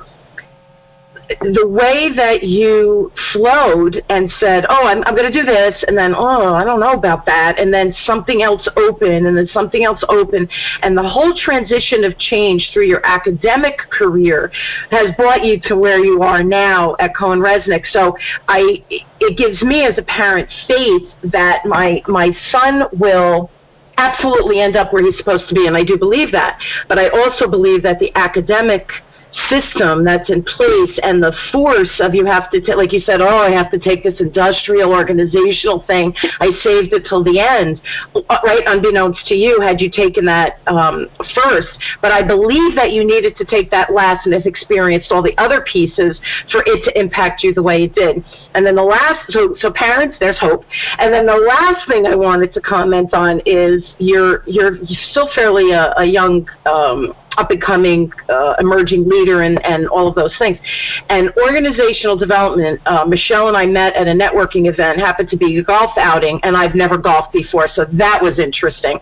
the 1.42 1.68
way 1.68 2.12
that 2.16 2.44
you 2.44 3.12
flowed 3.32 4.04
and 4.10 4.32
said, 4.40 4.66
"Oh, 4.68 4.88
I'm, 4.88 5.04
I'm 5.04 5.16
going 5.16 5.32
to 5.32 5.38
do 5.38 5.46
this," 5.46 5.84
and 5.88 5.96
then, 5.96 6.16
"Oh, 6.16 6.54
I 6.54 6.64
don't 6.64 6.80
know 6.80 6.94
about 6.94 7.26
that," 7.28 7.60
and 7.60 7.72
then 7.72 7.94
something 8.06 8.42
else 8.42 8.68
open, 8.76 9.28
and 9.28 9.38
then 9.38 9.48
something 9.54 9.84
else 9.84 10.04
open, 10.10 10.50
and 10.82 10.98
the 10.98 11.08
whole 11.08 11.34
transition 11.38 12.04
of 12.04 12.18
change 12.18 12.72
through 12.74 12.86
your 12.86 13.06
academic 13.06 13.78
career 13.92 14.52
has 14.90 15.14
brought 15.16 15.44
you 15.44 15.60
to 15.66 15.78
where 15.78 16.04
you 16.04 16.24
are 16.24 16.44
now 16.44 16.96
at 17.00 17.14
CohnReznick. 17.14 17.84
So, 17.92 18.18
I 18.48 18.84
it 18.90 19.38
gives 19.38 19.62
me 19.62 19.86
as 19.86 19.98
a 19.98 20.04
parent 20.04 20.50
faith 20.68 21.10
that 21.32 21.66
my 21.66 22.02
my 22.08 22.32
son 22.52 22.86
will 22.94 23.52
absolutely 23.98 24.62
end 24.62 24.78
up 24.78 24.94
where 24.94 25.04
he's 25.04 25.18
supposed 25.18 25.48
to 25.50 25.54
be, 25.54 25.68
and 25.68 25.78
I 25.78 25.84
do 25.84 25.98
believe 25.98 26.32
that. 26.32 26.60
But 26.88 26.98
I 26.98 27.10
also 27.10 27.48
believe 27.48 27.84
that 27.84 28.00
the 28.00 28.16
academic 28.16 28.88
system 29.50 30.04
that's 30.04 30.30
in 30.30 30.44
place 30.44 31.00
and 31.04 31.22
the 31.22 31.34
force 31.52 32.00
of 32.00 32.14
you 32.14 32.26
have 32.26 32.50
to, 32.52 32.62
t- 32.62 32.74
like 32.74 32.92
you 32.92 33.02
said, 33.02 33.22
oh, 33.22 33.28
I 33.28 33.52
have 33.52 33.72
to 33.72 33.80
take 33.80 34.04
this 34.04 34.20
industrial 34.20 34.92
organizational 34.92 35.84
thing. 35.88 36.14
I 36.40 36.52
saved 36.64 36.94
it 36.94 37.06
till 37.08 37.24
the 37.24 37.40
end, 37.40 37.82
uh, 38.16 38.38
right? 38.44 38.64
Unbeknownst 38.66 39.26
to 39.28 39.36
you, 39.36 39.62
had 39.62 39.80
you 39.80 39.90
taken 39.90 40.26
that 40.26 40.60
um, 40.68 41.08
first. 41.36 41.68
But 42.02 42.12
I 42.12 42.26
believe 42.26 42.76
that 42.76 42.92
you 42.92 43.06
needed 43.06 43.38
to 43.38 43.46
take 43.46 43.72
that 43.72 43.94
last 43.94 44.26
and 44.26 44.34
have 44.34 44.46
experienced 44.46 45.12
all 45.12 45.22
the 45.22 45.38
other 45.38 45.66
pieces 45.72 46.20
for 46.52 46.64
it 46.66 46.84
to 46.86 47.00
impact 47.00 47.44
you 47.44 47.54
the 47.54 47.64
way 47.64 47.84
it 47.84 47.96
did. 47.96 48.24
And 48.54 48.66
then 48.66 48.76
the 48.76 48.84
last, 48.84 49.32
so, 49.32 49.56
so 49.60 49.72
parents, 49.72 50.18
there's 50.20 50.40
hope. 50.40 50.64
And 50.98 51.14
then 51.14 51.26
the 51.26 51.36
last 51.36 51.88
thing 51.88 52.06
I 52.06 52.16
wanted 52.16 52.54
to 52.54 52.62
comment 52.62 53.14
on 53.14 53.42
is 53.46 53.84
you're, 54.00 54.44
you're 54.48 54.78
still 55.12 55.30
fairly 55.34 55.72
a, 55.72 55.94
a 55.98 56.06
young, 56.06 56.50
um, 56.66 57.14
up 57.40 57.52
and 57.52 57.62
coming 57.62 58.12
uh, 58.28 58.56
emerging 58.60 59.08
leader 59.08 59.42
and, 59.42 59.64
and 59.66 59.88
all 59.88 60.08
of 60.08 60.16
those 60.16 60.36
things. 60.38 60.58
And 61.10 61.32
organizational 61.38 62.18
development, 62.18 62.82
uh, 62.86 63.06
Michelle 63.06 63.48
and 63.48 63.56
I 63.56 63.66
met 63.66 63.96
at 63.96 64.08
a 64.08 64.14
networking 64.14 64.68
event, 64.72 65.00
happened 65.00 65.30
to 65.30 65.38
be 65.38 65.58
a 65.58 65.64
golf 65.64 65.98
outing, 65.98 66.40
and 66.44 66.56
I've 66.58 66.76
never 66.76 66.98
golfed 66.98 67.34
before, 67.34 67.68
so 67.74 67.86
that 67.94 68.22
was 68.22 68.38
interesting. 68.40 69.00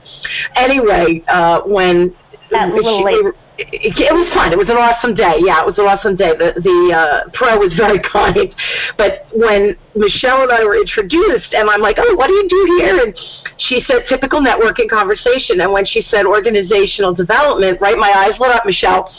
Anyway, 0.55 1.23
uh, 1.27 1.61
when 1.61 2.15
that 2.51 2.69
little 2.69 3.03
late. 3.03 3.33
It, 3.57 3.97
it 3.97 4.13
was 4.13 4.29
fun. 4.33 4.53
It 4.53 4.57
was 4.57 4.69
an 4.69 4.77
awesome 4.77 5.17
day. 5.17 5.41
Yeah, 5.41 5.65
it 5.65 5.67
was 5.67 5.77
an 5.81 5.89
awesome 5.89 6.15
day. 6.15 6.37
The 6.37 6.61
the 6.61 6.79
uh, 6.93 7.29
pro 7.33 7.57
was 7.57 7.73
very 7.77 7.99
kind, 8.05 8.53
but 8.97 9.25
when 9.33 9.73
Michelle 9.97 10.45
and 10.45 10.51
I 10.53 10.63
were 10.63 10.77
introduced, 10.77 11.53
and 11.57 11.69
I'm 11.69 11.81
like, 11.81 11.97
oh, 11.97 12.13
what 12.15 12.27
do 12.29 12.33
you 12.37 12.47
do 12.47 12.61
here? 12.77 13.01
And 13.01 13.17
she 13.57 13.81
said 13.89 14.05
typical 14.07 14.39
networking 14.41 14.89
conversation. 14.89 15.61
And 15.61 15.73
when 15.73 15.85
she 15.85 16.05
said 16.09 16.25
organizational 16.25 17.17
development, 17.17 17.81
right, 17.81 17.97
my 17.97 18.13
eyes 18.13 18.37
lit 18.39 18.53
up, 18.53 18.65
Michelle, 18.65 19.09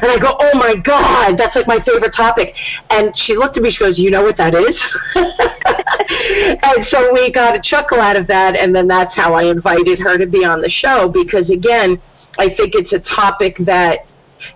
and 0.00 0.10
I 0.10 0.18
go, 0.18 0.38
oh 0.38 0.54
my 0.54 0.78
god, 0.78 1.34
that's 1.34 1.58
like 1.58 1.66
my 1.66 1.82
favorite 1.82 2.14
topic. 2.14 2.54
And 2.90 3.10
she 3.26 3.34
looked 3.34 3.56
at 3.58 3.62
me. 3.62 3.74
She 3.74 3.82
goes, 3.82 3.98
you 3.98 4.10
know 4.10 4.22
what 4.22 4.38
that 4.38 4.54
is? 4.54 4.78
and 6.62 6.86
so 6.90 7.12
we 7.12 7.32
got 7.32 7.58
a 7.58 7.60
chuckle 7.62 8.00
out 8.00 8.16
of 8.16 8.26
that, 8.28 8.54
and 8.54 8.74
then 8.74 8.86
that's 8.86 9.14
how 9.14 9.34
I 9.34 9.50
invited 9.50 9.98
her 9.98 10.16
to 10.18 10.26
be 10.26 10.46
on 10.46 10.62
the 10.62 10.70
show 10.70 11.10
because 11.10 11.50
again 11.50 12.00
I 12.36 12.48
think 12.54 12.74
it's 12.74 12.92
a 12.92 13.00
topic 13.14 13.56
that 13.60 14.00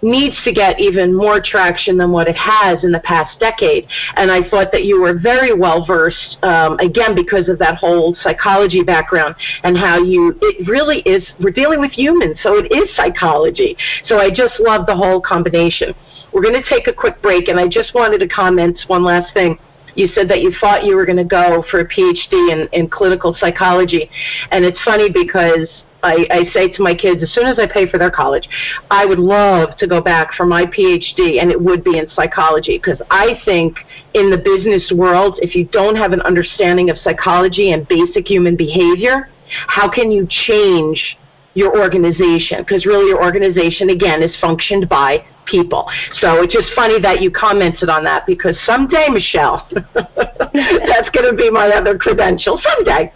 needs 0.01 0.37
to 0.45 0.53
get 0.53 0.79
even 0.81 1.15
more 1.15 1.41
traction 1.43 1.97
than 1.97 2.13
what 2.13 2.29
it 2.29 2.37
has 2.37 2.85
in 2.85 2.93
the 2.93 3.01
past 3.01 3.39
decade. 3.41 3.87
And 4.17 4.31
I 4.31 4.49
thought 4.49 4.73
that 4.73 4.85
you 4.85 5.01
were 5.01 5.19
very 5.19 5.55
well 5.55 5.85
versed, 5.85 6.39
um, 6.43 6.79
again, 6.79 7.15
because 7.15 7.49
of 7.49 7.59
that 7.59 7.77
whole 7.77 8.17
psychology 8.23 8.83
background 8.83 9.35
and 9.65 9.77
how 9.77 9.99
you, 9.99 10.39
it 10.41 10.69
really 10.69 11.01
is, 11.01 11.25
we're 11.41 11.51
dealing 11.51 11.81
with 11.81 11.93
humans, 11.93 12.39
so 12.43 12.57
it 12.57 12.73
is 12.73 12.95
psychology. 12.97 13.77
So 14.07 14.19
I 14.19 14.31
just 14.31 14.61
love 14.61 14.87
the 14.87 14.97
whole 14.97 15.21
combination. 15.21 15.95
We're 16.33 16.43
going 16.43 16.61
to 16.61 16.69
take 16.69 16.87
a 16.87 16.93
quick 16.93 17.21
break, 17.21 17.49
and 17.49 17.59
I 17.59 17.69
just 17.69 17.95
wanted 17.95 18.19
to 18.19 18.29
comment 18.29 18.79
one 18.87 19.05
last 19.05 19.35
thing 19.35 19.59
you 19.95 20.09
said 20.09 20.27
that 20.31 20.41
you 20.41 20.51
thought 20.59 20.85
you 20.85 20.97
were 20.97 21.05
going 21.05 21.19
to 21.19 21.25
go 21.25 21.63
for 21.71 21.81
a 21.81 21.87
PhD 21.87 22.51
in, 22.51 22.67
in 22.73 22.89
clinical 22.89 23.37
psychology. 23.39 24.11
And 24.51 24.65
it's 24.65 24.83
funny 24.83 25.13
because 25.13 25.69
I, 26.03 26.27
I 26.31 26.53
say 26.53 26.69
to 26.73 26.83
my 26.83 26.95
kids, 26.95 27.23
as 27.23 27.33
soon 27.33 27.47
as 27.47 27.59
I 27.59 27.67
pay 27.67 27.89
for 27.89 27.99
their 27.99 28.11
college, 28.11 28.49
I 28.91 29.07
would 29.07 29.19
love 29.19 29.77
to 29.79 29.87
go 29.87 30.01
back 30.01 30.35
for 30.35 30.45
my 30.45 30.67
PhD, 30.67 31.41
and 31.41 31.51
it 31.51 31.61
would 31.61 31.85
be 31.85 31.99
in 31.99 32.09
psychology 32.11 32.79
because 32.79 33.01
I 33.11 33.41
think 33.45 33.79
in 34.15 34.31
the 34.31 34.39
business 34.39 34.93
world, 34.95 35.39
if 35.43 35.55
you 35.55 35.67
don't 35.67 35.97
have 35.97 36.13
an 36.13 36.21
understanding 36.23 36.91
of 36.91 36.97
psychology 36.99 37.73
and 37.73 37.87
basic 37.89 38.27
human 38.27 38.57
behavior, 38.57 39.29
how 39.69 39.91
can 39.91 40.11
you 40.11 40.27
change 40.47 41.19
your 41.55 41.79
organization? 41.79 42.59
Because 42.59 42.87
really, 42.87 43.09
your 43.09 43.23
organization, 43.23 43.91
again, 43.91 44.23
is 44.23 44.35
functioned 44.41 44.89
by 44.89 45.25
people. 45.47 45.91
So 46.21 46.43
it's 46.43 46.53
just 46.53 46.69
funny 46.75 47.01
that 47.03 47.21
you 47.21 47.31
commented 47.31 47.89
on 47.89 48.05
that 48.05 48.27
because 48.27 48.57
someday, 48.65 49.09
Michelle, 49.09 49.69
that's 49.95 51.11
going 51.11 51.31
to 51.31 51.37
be 51.37 51.51
my 51.51 51.69
other 51.69 51.99
credential. 51.99 52.61
Someday. 52.63 53.13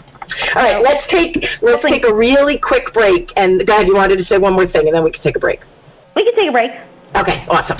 All 0.54 0.62
right, 0.62 0.82
let's 0.82 1.08
take 1.10 1.44
let's 1.62 1.82
take 1.82 2.04
a 2.04 2.14
really 2.14 2.58
quick 2.58 2.92
break. 2.92 3.30
And 3.36 3.66
God, 3.66 3.86
you 3.86 3.94
wanted 3.94 4.16
to 4.16 4.24
say 4.24 4.38
one 4.38 4.54
more 4.54 4.66
thing, 4.66 4.86
and 4.86 4.94
then 4.94 5.04
we 5.04 5.10
can 5.10 5.22
take 5.22 5.36
a 5.36 5.40
break. 5.40 5.60
We 6.14 6.24
can 6.24 6.34
take 6.34 6.48
a 6.48 6.52
break. 6.52 6.70
Okay, 7.14 7.46
awesome. 7.48 7.76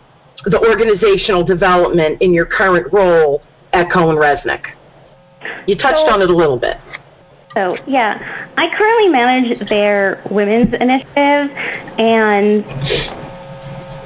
the 0.46 0.60
organizational 0.60 1.44
development 1.44 2.22
in 2.22 2.34
your 2.34 2.46
current 2.46 2.92
role 2.92 3.44
at 3.74 3.90
CohnReznick? 3.90 4.66
You 5.68 5.76
touched 5.76 6.08
so, 6.08 6.14
on 6.14 6.22
it 6.22 6.30
a 6.30 6.36
little 6.36 6.58
bit. 6.58 6.78
So, 7.54 7.78
yeah, 7.86 8.18
I 8.58 8.76
currently 8.76 9.10
manage 9.10 9.70
their 9.70 10.24
women's 10.32 10.74
initiative, 10.74 11.52
and 12.00 12.66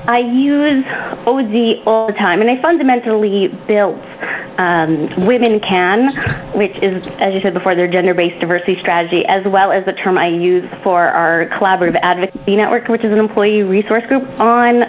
I 0.08 0.20
use 0.20 0.84
OD 1.26 1.86
all 1.86 2.08
the 2.08 2.14
time. 2.18 2.42
And 2.42 2.50
I 2.50 2.62
fundamentally 2.62 3.50
built 3.68 4.02
um, 4.58 5.28
Women 5.28 5.60
Can, 5.60 6.12
which 6.58 6.76
is, 6.82 7.06
as 7.20 7.34
you 7.34 7.42
said 7.42 7.54
before, 7.54 7.76
their 7.76 7.90
gender 7.90 8.14
based 8.14 8.40
diversity 8.42 8.80
strategy, 8.80 9.26
as 9.26 9.46
well 9.46 9.72
as 9.72 9.86
the 9.86 9.94
term 9.94 10.18
I 10.18 10.28
use 10.28 10.68
for 10.84 11.04
our 11.04 11.48
collaborative 11.60 12.00
advocacy 12.02 12.56
network, 12.56 12.88
which 12.88 13.04
is 13.04 13.12
an 13.12 13.20
employee 13.20 13.64
resource 13.64 14.04
group 14.08 14.24
on, 14.40 14.84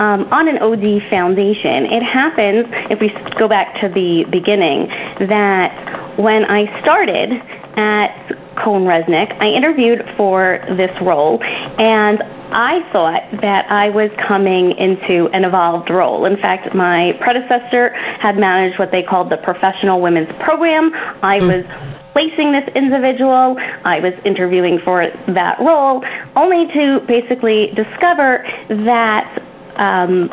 um, 0.00 0.24
on 0.32 0.48
an 0.48 0.58
OD 0.58 1.08
foundation. 1.10 1.84
It 1.84 2.02
happens, 2.02 2.66
if 2.88 3.00
we 3.00 3.12
go 3.38 3.48
back 3.48 3.80
to 3.80 3.88
the 3.88 4.24
beginning, 4.30 4.88
that 5.28 6.18
when 6.18 6.44
I 6.44 6.80
started, 6.82 7.59
at 7.76 8.28
CohnReznick. 8.56 9.40
I 9.40 9.48
interviewed 9.48 10.02
for 10.16 10.60
this 10.76 10.90
role, 11.00 11.42
and 11.42 12.22
I 12.52 12.82
thought 12.92 13.22
that 13.40 13.70
I 13.70 13.90
was 13.90 14.10
coming 14.26 14.72
into 14.72 15.28
an 15.32 15.44
evolved 15.44 15.88
role. 15.88 16.24
In 16.24 16.36
fact, 16.36 16.74
my 16.74 17.16
predecessor 17.20 17.90
had 17.94 18.36
managed 18.36 18.78
what 18.78 18.90
they 18.90 19.02
called 19.02 19.30
the 19.30 19.38
Professional 19.38 20.02
Women's 20.02 20.32
Program. 20.42 20.90
I 21.22 21.38
mm. 21.38 21.46
was 21.46 22.00
placing 22.12 22.52
this 22.52 22.68
individual. 22.74 23.56
I 23.84 24.00
was 24.00 24.14
interviewing 24.24 24.80
for 24.84 25.06
that 25.28 25.60
role, 25.60 26.04
only 26.34 26.66
to 26.72 27.04
basically 27.06 27.72
discover 27.74 28.44
that 28.68 29.42
um, 29.76 30.28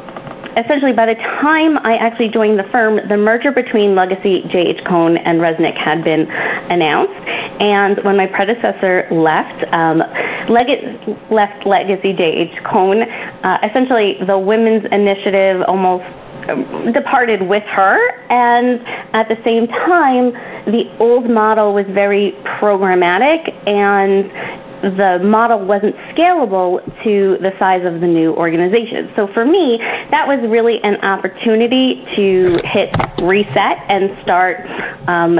essentially, 0.58 0.93
by 0.93 1.06
the 1.06 1.15
time 1.15 1.78
I 1.78 1.98
actually 1.98 2.30
joined 2.30 2.60
the 2.60 2.67
firm, 2.72 3.00
the 3.08 3.17
merger 3.17 3.52
between 3.52 3.96
Legacy 3.96 4.43
J.H. 4.50 4.84
Cohn 4.86 5.17
and 5.17 5.39
Reznick 5.39 5.78
had 5.78 6.04
been 6.04 6.30
announced. 6.30 7.13
And 7.62 8.04
when 8.04 8.17
my 8.17 8.28
predecessor 8.28 9.08
left, 9.12 9.63
um, 9.72 10.00
Leg- 10.50 11.08
left 11.30 11.65
Legacy 11.65 12.13
J.H. 12.13 12.63
Cohn, 12.63 13.04
uh, 13.04 13.60
essentially 13.63 14.17
the 14.26 14.38
women's 14.38 14.86
initiative 14.91 15.62
almost 15.67 16.06
um, 16.50 16.91
departed 16.93 17.41
with 17.41 17.63
her 17.63 17.98
and 18.30 18.80
at 19.13 19.28
the 19.28 19.36
same 19.43 19.67
time 19.67 20.32
the 20.72 20.89
old 21.00 21.30
model 21.30 21.74
was 21.74 21.86
very 21.88 22.32
programmatic 22.60 23.52
and 23.67 24.32
the 24.82 25.20
model 25.24 25.66
wasn't 25.66 25.96
scalable 26.13 26.84
to 27.04 27.38
the 27.42 27.52
size 27.60 27.86
of 27.86 28.02
the 28.02 28.08
new 28.08 28.34
organization. 28.36 29.12
So 29.16 29.28
for 29.34 29.46
me, 29.46 29.78
that 30.12 30.28
was 30.28 30.40
really 30.50 30.82
an 30.84 30.96
opportunity 31.02 32.06
to 32.16 32.60
hit 32.63 32.94
reset 33.22 33.78
and 33.90 34.18
start 34.24 34.66
um, 35.08 35.40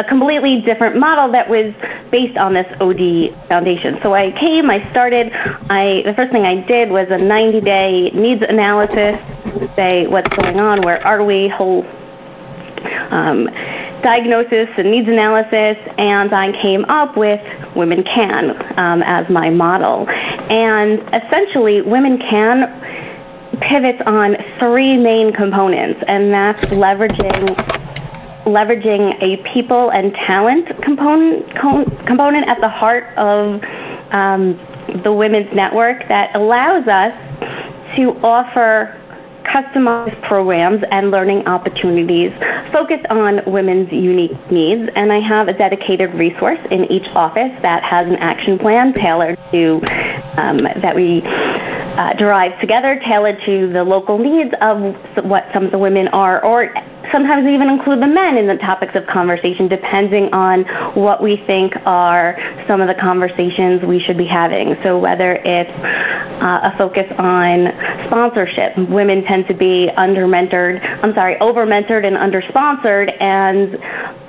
a 0.00 0.04
completely 0.08 0.62
different 0.62 0.96
model 0.96 1.30
that 1.32 1.48
was 1.48 1.74
based 2.10 2.38
on 2.38 2.54
this 2.54 2.66
OD 2.80 3.36
foundation. 3.48 3.98
So 4.02 4.14
I 4.14 4.32
came, 4.32 4.70
I 4.70 4.90
started, 4.90 5.30
I 5.68 6.02
the 6.06 6.14
first 6.16 6.32
thing 6.32 6.44
I 6.44 6.64
did 6.66 6.90
was 6.90 7.06
a 7.10 7.20
90-day 7.20 8.12
needs 8.14 8.42
analysis, 8.48 9.20
to 9.60 9.72
say 9.76 10.06
what's 10.06 10.34
going 10.36 10.58
on, 10.58 10.82
where 10.82 11.04
are 11.06 11.24
we, 11.24 11.48
whole 11.48 11.84
um, 13.10 13.46
diagnosis 14.02 14.68
and 14.76 14.90
needs 14.90 15.08
analysis, 15.08 15.76
and 15.98 16.32
I 16.32 16.52
came 16.60 16.84
up 16.86 17.16
with 17.16 17.40
Women 17.76 18.02
Can 18.02 18.50
um, 18.78 19.02
as 19.02 19.28
my 19.28 19.50
model. 19.50 20.08
And 20.08 21.00
essentially, 21.14 21.82
Women 21.82 22.18
Can 22.18 23.60
pivots 23.60 24.02
on 24.06 24.36
three 24.58 24.96
main 24.96 25.32
components, 25.32 26.02
and 26.06 26.32
that's 26.32 26.64
leveraging 26.66 27.78
leveraging 28.46 29.22
a 29.22 29.36
people 29.52 29.90
and 29.90 30.14
talent 30.14 30.66
component 30.82 31.46
component 32.06 32.48
at 32.48 32.60
the 32.60 32.68
heart 32.68 33.16
of 33.16 33.62
um, 34.12 34.58
the 35.04 35.12
women's 35.12 35.54
network 35.54 36.08
that 36.08 36.34
allows 36.34 36.88
us 36.88 37.12
to 37.96 38.10
offer 38.24 38.99
customized 39.44 40.20
programs 40.22 40.82
and 40.90 41.10
learning 41.10 41.46
opportunities 41.46 42.32
focused 42.72 43.06
on 43.10 43.40
women's 43.46 43.92
unique 43.92 44.38
needs. 44.50 44.90
And 44.94 45.12
I 45.12 45.20
have 45.20 45.48
a 45.48 45.56
dedicated 45.56 46.14
resource 46.14 46.58
in 46.70 46.84
each 46.86 47.08
office 47.14 47.52
that 47.62 47.82
has 47.82 48.06
an 48.06 48.16
action 48.16 48.58
plan 48.58 48.92
tailored 48.94 49.38
to 49.52 49.80
um, 50.36 50.58
that 50.82 50.94
we 50.94 51.22
uh, 51.24 52.14
derive 52.14 52.58
together, 52.60 53.00
tailored 53.04 53.38
to 53.46 53.72
the 53.72 53.82
local 53.82 54.18
needs 54.18 54.54
of 54.60 54.94
what 55.24 55.44
some 55.52 55.64
of 55.66 55.70
the 55.70 55.78
women 55.78 56.08
are 56.08 56.44
or 56.44 56.72
sometimes 57.12 57.44
we 57.44 57.54
even 57.54 57.68
include 57.68 58.00
the 58.02 58.06
men 58.06 58.36
in 58.36 58.46
the 58.46 58.56
topics 58.56 58.94
of 58.94 59.06
conversation, 59.06 59.68
depending 59.68 60.32
on 60.32 60.64
what 60.94 61.22
we 61.22 61.42
think 61.46 61.74
are 61.86 62.36
some 62.66 62.80
of 62.80 62.88
the 62.88 62.94
conversations 62.94 63.82
we 63.84 63.98
should 64.00 64.18
be 64.18 64.26
having. 64.26 64.76
So 64.82 64.98
whether 64.98 65.34
it's 65.44 65.70
uh, 65.70 66.70
a 66.72 66.78
focus 66.78 67.10
on 67.18 67.72
sponsorship, 68.06 68.76
women 68.90 69.24
tend 69.24 69.46
to 69.48 69.54
be 69.54 69.90
under 69.96 70.26
mentored, 70.26 70.80
I'm 71.02 71.14
sorry, 71.14 71.38
over 71.40 71.66
mentored 71.66 72.06
and 72.06 72.16
under 72.16 72.42
sponsored, 72.42 73.08
and 73.08 73.78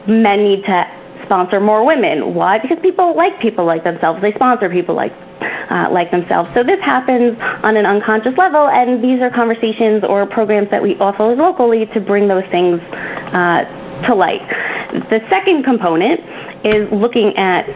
men 0.08 0.44
need 0.44 0.64
to 0.66 1.02
sponsor 1.26 1.60
more 1.60 1.86
women. 1.86 2.34
Why? 2.34 2.60
Because 2.60 2.80
people 2.82 3.16
like 3.16 3.40
people 3.40 3.66
like 3.66 3.84
themselves. 3.84 4.22
They 4.22 4.34
sponsor 4.34 4.70
people 4.70 4.96
like 4.96 5.14
uh, 5.42 5.90
like 5.92 6.12
themselves. 6.12 6.50
So 6.54 6.64
this 6.64 6.80
happens 6.82 7.38
on 7.64 7.78
an 7.78 7.86
unconscious 7.86 8.38
level, 8.38 8.68
and 8.68 9.04
these 9.04 9.22
are 9.22 9.30
conversations 9.30 10.04
or 10.08 10.26
programs 10.26 10.70
that 10.70 10.82
we 10.82 10.98
offer 10.98 11.36
locally 11.36 11.86
to 11.88 12.00
bring 12.00 12.28
those 12.28 12.46
things 12.52 12.80
uh, 12.82 13.64
to 14.08 14.16
light. 14.16 14.42
The 15.10 15.22
second 15.30 15.64
component 15.64 16.20
is 16.66 16.92
looking 16.92 17.36
at 17.38 17.68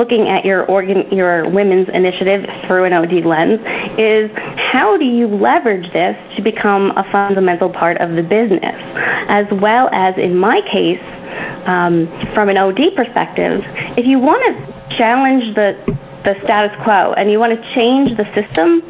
looking 0.00 0.28
at 0.28 0.46
your 0.46 0.64
organ, 0.64 1.06
your 1.12 1.50
women's 1.50 1.86
initiative 1.90 2.48
through 2.66 2.84
an 2.84 2.92
OD 2.94 3.22
lens 3.22 3.60
is 3.98 4.30
how 4.72 4.96
do 4.96 5.04
you 5.04 5.26
leverage 5.26 5.92
this 5.92 6.16
to 6.36 6.42
become 6.42 6.90
a 6.96 7.04
fundamental 7.12 7.70
part 7.70 7.98
of 7.98 8.16
the 8.16 8.22
business, 8.22 8.80
as 9.28 9.44
well 9.60 9.90
as 9.92 10.16
in 10.16 10.34
my 10.34 10.62
case, 10.62 11.02
um, 11.66 12.08
from 12.32 12.48
an 12.48 12.56
OD 12.56 12.96
perspective, 12.96 13.60
if 13.98 14.06
you 14.06 14.18
want 14.18 14.40
to 14.48 14.96
challenge 14.96 15.54
the 15.54 15.76
the 16.24 16.34
status 16.44 16.76
quo 16.82 17.12
and 17.16 17.30
you 17.30 17.38
want 17.38 17.52
to 17.52 17.74
change 17.74 18.16
the 18.16 18.24
system, 18.34 18.82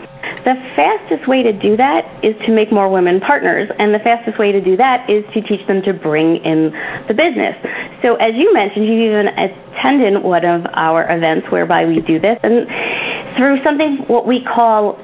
the 0.44 0.54
fastest 0.76 1.28
way 1.28 1.42
to 1.42 1.52
do 1.52 1.76
that 1.76 2.24
is 2.24 2.36
to 2.46 2.52
make 2.52 2.70
more 2.72 2.90
women 2.90 3.20
partners, 3.20 3.70
and 3.78 3.94
the 3.94 3.98
fastest 4.00 4.38
way 4.38 4.52
to 4.52 4.60
do 4.60 4.76
that 4.76 5.08
is 5.08 5.24
to 5.32 5.40
teach 5.40 5.66
them 5.66 5.82
to 5.82 5.92
bring 5.92 6.36
in 6.36 6.70
the 7.08 7.14
business. 7.14 7.56
So, 8.02 8.16
as 8.16 8.34
you 8.34 8.52
mentioned, 8.52 8.86
you've 8.86 9.10
even 9.12 9.28
attended 9.28 10.22
one 10.22 10.44
of 10.44 10.66
our 10.74 11.06
events 11.10 11.50
whereby 11.50 11.86
we 11.86 12.00
do 12.00 12.18
this, 12.18 12.38
and 12.42 12.66
through 13.36 13.62
something 13.62 14.04
what 14.08 14.26
we 14.26 14.44
call 14.44 14.98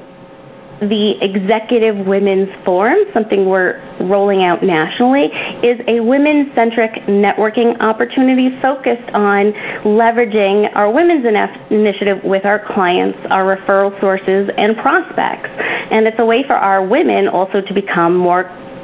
the 0.79 1.17
Executive 1.21 2.05
Women's 2.05 2.49
Forum, 2.63 2.99
something 3.13 3.49
we're 3.49 3.81
rolling 4.01 4.43
out 4.43 4.61
nationally, 4.63 5.25
is 5.63 5.79
a 5.87 5.99
women 5.99 6.51
centric 6.53 6.93
networking 7.07 7.79
opportunity 7.79 8.59
focused 8.61 9.09
on 9.13 9.53
leveraging 9.83 10.69
our 10.75 10.91
women's 10.91 11.25
initiative 11.69 12.23
with 12.23 12.45
our 12.45 12.59
clients, 12.59 13.17
our 13.29 13.57
referral 13.57 13.99
sources, 13.99 14.49
and 14.57 14.77
prospects. 14.77 15.49
And 15.89 16.05
it's 16.05 16.19
a 16.19 16.25
way 16.25 16.43
for 16.43 16.55
our 16.55 16.85
women 16.85 17.27
also 17.27 17.61
to 17.61 17.73
become 17.73 18.15
more 18.15 18.43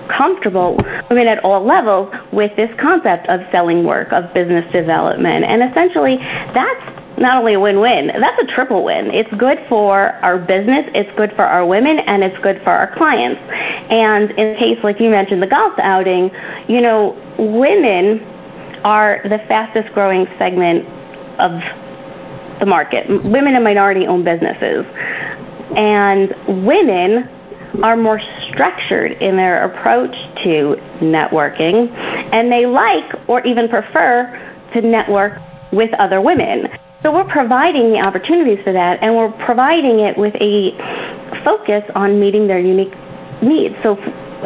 comfortable, 0.10 0.78
women 1.10 1.28
at 1.28 1.44
all 1.44 1.64
levels, 1.66 2.14
with 2.34 2.56
this 2.56 2.70
concept 2.80 3.28
of 3.30 3.40
selling 3.52 3.86
work, 3.86 4.12
of 4.12 4.34
business 4.34 4.70
development. 4.72 5.46
And 5.46 5.64
essentially, 5.70 6.18
that's 6.18 7.03
not 7.24 7.40
only 7.40 7.54
a 7.54 7.60
win-win, 7.60 8.08
that's 8.08 8.44
a 8.44 8.46
triple 8.54 8.84
win. 8.84 9.10
It's 9.10 9.34
good 9.36 9.58
for 9.70 10.12
our 10.22 10.38
business, 10.38 10.86
it's 10.94 11.10
good 11.18 11.32
for 11.36 11.46
our 11.46 11.66
women, 11.66 11.98
and 12.00 12.22
it's 12.22 12.38
good 12.44 12.62
for 12.64 12.72
our 12.72 12.94
clients. 12.96 13.42
And 13.90 14.30
in 14.32 14.56
case, 14.58 14.78
like 14.84 15.00
you 15.00 15.10
mentioned, 15.10 15.42
the 15.42 15.48
golf 15.48 15.74
outing, 15.80 16.30
you 16.68 16.82
know, 16.82 17.16
women 17.40 18.20
are 18.84 19.22
the 19.24 19.40
fastest 19.48 19.94
growing 19.94 20.28
segment 20.38 20.86
of 21.40 21.62
the 22.60 22.66
market. 22.66 23.08
Women 23.08 23.56
and 23.56 23.64
minority-owned 23.64 24.26
businesses. 24.26 24.86
And 25.76 26.36
women 26.66 27.30
are 27.82 27.96
more 27.96 28.20
structured 28.50 29.14
in 29.14 29.36
their 29.36 29.64
approach 29.64 30.14
to 30.44 30.76
networking, 31.02 31.90
and 32.32 32.52
they 32.52 32.66
like 32.68 33.10
or 33.28 33.42
even 33.42 33.68
prefer 33.70 34.30
to 34.74 34.82
network 34.82 35.40
with 35.72 35.92
other 35.94 36.22
women. 36.22 36.68
So 37.04 37.12
we're 37.12 37.28
providing 37.28 37.92
the 37.92 38.00
opportunities 38.00 38.64
for 38.64 38.72
that, 38.72 39.04
and 39.04 39.14
we're 39.14 39.32
providing 39.46 40.00
it 40.00 40.18
with 40.18 40.34
a 40.36 40.72
focus 41.44 41.84
on 41.96 42.18
meeting 42.18 42.48
their 42.48 42.60
unique 42.60 42.94
needs. 43.42 43.76
So 43.84 43.98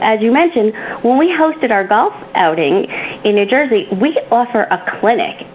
as 0.02 0.24
you 0.24 0.32
mentioned, 0.32 0.74
when 1.04 1.20
we 1.20 1.30
hosted 1.30 1.70
our 1.70 1.88
golf 1.88 2.14
outing 2.34 2.86
in 3.24 3.36
New 3.36 3.46
Jersey, 3.46 3.88
we 4.02 4.20
offer 4.32 4.64
a 4.72 5.00
clinic. 5.00 5.46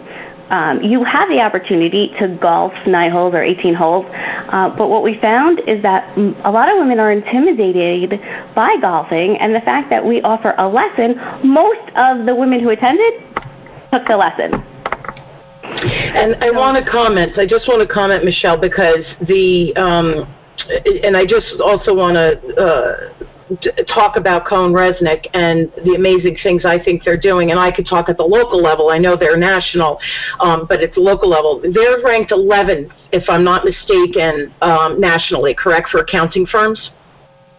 Um, 0.50 0.80
you 0.80 1.02
have 1.02 1.28
the 1.28 1.40
opportunity 1.40 2.14
to 2.20 2.38
golf 2.40 2.72
nine 2.86 3.10
holes 3.10 3.34
or 3.34 3.42
18 3.42 3.74
holes, 3.74 4.06
uh, 4.12 4.72
but 4.76 4.88
what 4.88 5.02
we 5.02 5.18
found 5.20 5.60
is 5.66 5.82
that 5.82 6.16
a 6.16 6.50
lot 6.52 6.70
of 6.70 6.78
women 6.78 7.00
are 7.00 7.10
intimidated 7.10 8.20
by 8.54 8.76
golfing, 8.80 9.38
and 9.38 9.52
the 9.52 9.62
fact 9.62 9.90
that 9.90 10.04
we 10.04 10.22
offer 10.22 10.54
a 10.58 10.68
lesson, 10.68 11.16
most 11.42 11.90
of 11.96 12.26
the 12.26 12.34
women 12.34 12.60
who 12.60 12.68
attended 12.68 13.14
took 13.90 14.06
the 14.06 14.16
lesson. 14.16 14.71
And 15.82 16.36
I 16.42 16.50
want 16.50 16.82
to 16.82 16.90
comment. 16.90 17.38
I 17.38 17.46
just 17.46 17.68
want 17.68 17.86
to 17.86 17.92
comment, 17.92 18.24
Michelle, 18.24 18.60
because 18.60 19.04
the 19.26 19.74
um, 19.76 20.26
and 21.04 21.16
I 21.16 21.24
just 21.26 21.60
also 21.60 21.94
want 21.94 22.14
to. 22.14 22.56
Uh, 22.56 23.28
talk 23.94 24.16
about 24.16 24.46
CohnReznick 24.46 25.26
and 25.34 25.70
the 25.84 25.94
amazing 25.94 26.38
things 26.42 26.64
I 26.64 26.82
think 26.82 27.04
they're 27.04 27.20
doing. 27.20 27.50
And 27.50 27.60
I 27.60 27.70
could 27.70 27.86
talk 27.86 28.08
at 28.08 28.16
the 28.16 28.24
local 28.24 28.62
level. 28.62 28.88
I 28.88 28.98
know 28.98 29.16
they're 29.16 29.36
national, 29.36 29.98
um, 30.40 30.66
but 30.68 30.80
at 30.80 30.94
the 30.94 31.00
local 31.00 31.28
level, 31.28 31.60
they're 31.60 32.02
ranked 32.02 32.30
11th, 32.30 32.90
if 33.12 33.28
I'm 33.28 33.44
not 33.44 33.64
mistaken, 33.64 34.54
um, 34.62 35.00
nationally. 35.00 35.54
Correct 35.54 35.88
for 35.90 36.00
accounting 36.00 36.46
firms. 36.46 36.90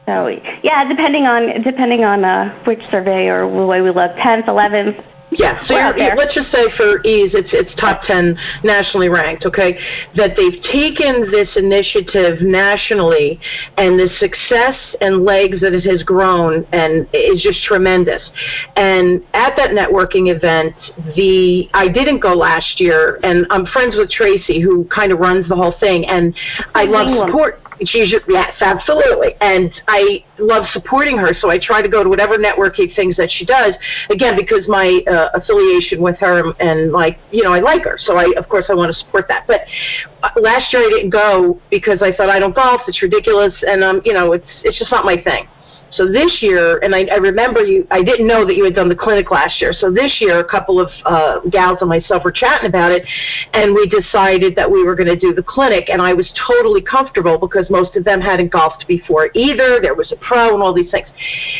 So 0.05 0.27
yeah, 0.63 0.87
depending 0.87 1.23
on 1.25 1.61
depending 1.63 2.03
on 2.03 2.25
uh, 2.25 2.63
which 2.65 2.81
survey 2.91 3.27
or 3.27 3.49
the 3.49 3.65
way 3.65 3.81
we 3.81 3.89
look, 3.89 4.11
10th, 4.17 4.47
11th, 4.47 5.01
yeah, 5.37 5.65
so 5.67 5.73
let's 6.15 6.33
just 6.33 6.51
say 6.51 6.65
for 6.77 6.99
ease, 7.03 7.31
it's 7.33 7.49
it's 7.53 7.73
top 7.79 8.01
ten 8.05 8.37
nationally 8.63 9.09
ranked. 9.09 9.45
Okay, 9.45 9.77
that 10.15 10.35
they've 10.35 10.61
taken 10.71 11.31
this 11.31 11.49
initiative 11.55 12.41
nationally, 12.41 13.39
and 13.77 13.99
the 13.99 14.09
success 14.19 14.75
and 15.01 15.23
legs 15.23 15.61
that 15.61 15.73
it 15.73 15.83
has 15.83 16.03
grown 16.03 16.65
and 16.71 17.07
is 17.13 17.41
just 17.41 17.63
tremendous. 17.63 18.21
And 18.75 19.23
at 19.33 19.55
that 19.55 19.71
networking 19.71 20.33
event, 20.33 20.75
the 21.15 21.69
I 21.73 21.87
didn't 21.87 22.19
go 22.19 22.33
last 22.33 22.79
year, 22.79 23.19
and 23.23 23.45
I'm 23.49 23.65
friends 23.67 23.95
with 23.97 24.09
Tracy, 24.09 24.61
who 24.61 24.85
kind 24.85 25.11
of 25.11 25.19
runs 25.19 25.47
the 25.47 25.55
whole 25.55 25.75
thing, 25.79 26.05
and 26.05 26.35
I 26.75 26.83
love 26.83 27.27
support. 27.27 27.62
She's 27.85 28.13
yes, 28.27 28.53
absolutely, 28.61 29.35
and 29.41 29.71
I 29.87 30.23
love 30.39 30.65
supporting 30.73 31.17
her. 31.17 31.33
So 31.39 31.49
I 31.49 31.59
try 31.59 31.81
to 31.81 31.89
go 31.89 32.03
to 32.03 32.09
whatever 32.09 32.37
networking 32.37 32.95
things 32.95 33.15
that 33.17 33.29
she 33.31 33.45
does. 33.45 33.73
Again, 34.09 34.35
because 34.37 34.67
my 34.67 35.01
uh, 35.07 35.29
affiliation 35.33 36.01
with 36.01 36.17
her 36.19 36.51
and 36.59 36.91
like 36.91 37.17
you 37.31 37.43
know 37.43 37.53
I 37.53 37.59
like 37.59 37.83
her, 37.83 37.97
so 37.97 38.17
I 38.17 38.33
of 38.37 38.47
course 38.49 38.65
I 38.69 38.73
want 38.73 38.93
to 38.93 38.99
support 38.99 39.27
that. 39.27 39.45
But 39.47 39.61
uh, 40.21 40.29
last 40.39 40.71
year 40.73 40.83
I 40.83 40.89
didn't 40.89 41.11
go 41.11 41.59
because 41.69 42.01
I 42.01 42.13
thought 42.15 42.29
I 42.29 42.39
don't 42.39 42.55
golf. 42.55 42.81
It's 42.87 43.01
ridiculous, 43.01 43.53
and 43.65 43.83
um 43.83 44.01
you 44.05 44.13
know 44.13 44.33
it's 44.33 44.47
it's 44.63 44.77
just 44.77 44.91
not 44.91 45.05
my 45.05 45.21
thing. 45.21 45.47
So 45.95 46.07
this 46.07 46.39
year, 46.41 46.79
and 46.79 46.95
I, 46.95 47.05
I 47.05 47.15
remember 47.15 47.61
you, 47.63 47.87
I 47.91 48.03
didn't 48.03 48.27
know 48.27 48.45
that 48.45 48.55
you 48.55 48.63
had 48.63 48.75
done 48.75 48.89
the 48.89 48.95
clinic 48.95 49.31
last 49.31 49.61
year. 49.61 49.73
So 49.73 49.91
this 49.91 50.17
year, 50.19 50.39
a 50.39 50.45
couple 50.45 50.79
of 50.79 50.89
uh, 51.05 51.39
gals 51.51 51.77
and 51.81 51.89
myself 51.89 52.23
were 52.23 52.31
chatting 52.31 52.67
about 52.67 52.91
it, 52.91 53.05
and 53.53 53.73
we 53.73 53.87
decided 53.87 54.55
that 54.55 54.69
we 54.69 54.83
were 54.83 54.95
going 54.95 55.07
to 55.07 55.19
do 55.19 55.33
the 55.33 55.43
clinic. 55.43 55.89
And 55.89 56.01
I 56.01 56.13
was 56.13 56.31
totally 56.47 56.81
comfortable 56.81 57.37
because 57.37 57.69
most 57.69 57.95
of 57.95 58.03
them 58.03 58.21
hadn't 58.21 58.51
golfed 58.51 58.85
before 58.87 59.29
either. 59.33 59.79
There 59.81 59.95
was 59.95 60.11
a 60.11 60.15
pro 60.17 60.53
and 60.53 60.63
all 60.63 60.73
these 60.73 60.91
things. 60.91 61.07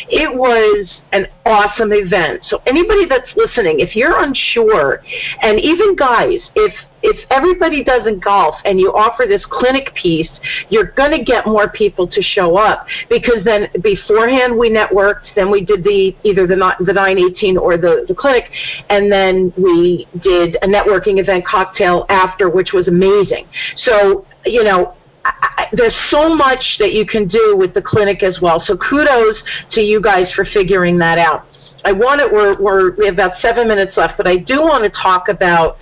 It 0.08 0.34
was 0.34 0.88
an 1.12 1.26
awesome 1.46 1.92
event. 1.92 2.42
So 2.48 2.60
anybody 2.66 3.06
that's 3.08 3.30
listening, 3.36 3.80
if 3.80 3.94
you're 3.94 4.22
unsure, 4.22 5.02
and 5.42 5.60
even 5.60 5.94
guys, 5.96 6.40
if 6.54 6.74
if 7.04 7.18
everybody 7.30 7.84
doesn't 7.84 8.24
golf 8.24 8.54
and 8.64 8.80
you 8.80 8.90
offer 8.94 9.26
this 9.28 9.44
clinic 9.50 9.94
piece, 9.94 10.30
you're 10.70 10.90
going 10.92 11.10
to 11.10 11.22
get 11.22 11.46
more 11.46 11.68
people 11.68 12.08
to 12.08 12.22
show 12.22 12.56
up 12.56 12.86
because 13.10 13.44
then 13.44 13.68
beforehand 13.82 14.56
we 14.58 14.70
networked, 14.70 15.26
then 15.36 15.50
we 15.50 15.62
did 15.62 15.84
the 15.84 16.16
either 16.24 16.46
the 16.46 16.56
the 16.80 16.92
918 16.92 17.58
or 17.58 17.76
the 17.76 18.06
the 18.08 18.14
clinic, 18.14 18.44
and 18.88 19.12
then 19.12 19.52
we 19.58 20.08
did 20.22 20.56
a 20.62 20.66
networking 20.66 21.20
event 21.20 21.46
cocktail 21.46 22.06
after, 22.08 22.48
which 22.48 22.72
was 22.72 22.88
amazing. 22.88 23.46
So 23.84 24.26
you 24.46 24.64
know 24.64 24.96
I, 25.26 25.68
there's 25.72 25.96
so 26.08 26.34
much 26.34 26.76
that 26.78 26.92
you 26.92 27.06
can 27.06 27.28
do 27.28 27.54
with 27.58 27.74
the 27.74 27.82
clinic 27.82 28.22
as 28.22 28.38
well. 28.40 28.62
So 28.64 28.78
kudos 28.78 29.36
to 29.72 29.82
you 29.82 30.00
guys 30.00 30.32
for 30.32 30.46
figuring 30.46 30.98
that 30.98 31.18
out. 31.18 31.44
I 31.84 31.92
want 31.92 32.20
it. 32.20 32.32
We're, 32.32 32.60
we're 32.60 32.96
we 32.96 33.04
have 33.06 33.14
about 33.14 33.38
seven 33.40 33.68
minutes 33.68 33.96
left, 33.96 34.16
but 34.16 34.26
I 34.26 34.38
do 34.38 34.62
want 34.62 34.84
to 34.84 35.02
talk 35.02 35.28
about 35.28 35.76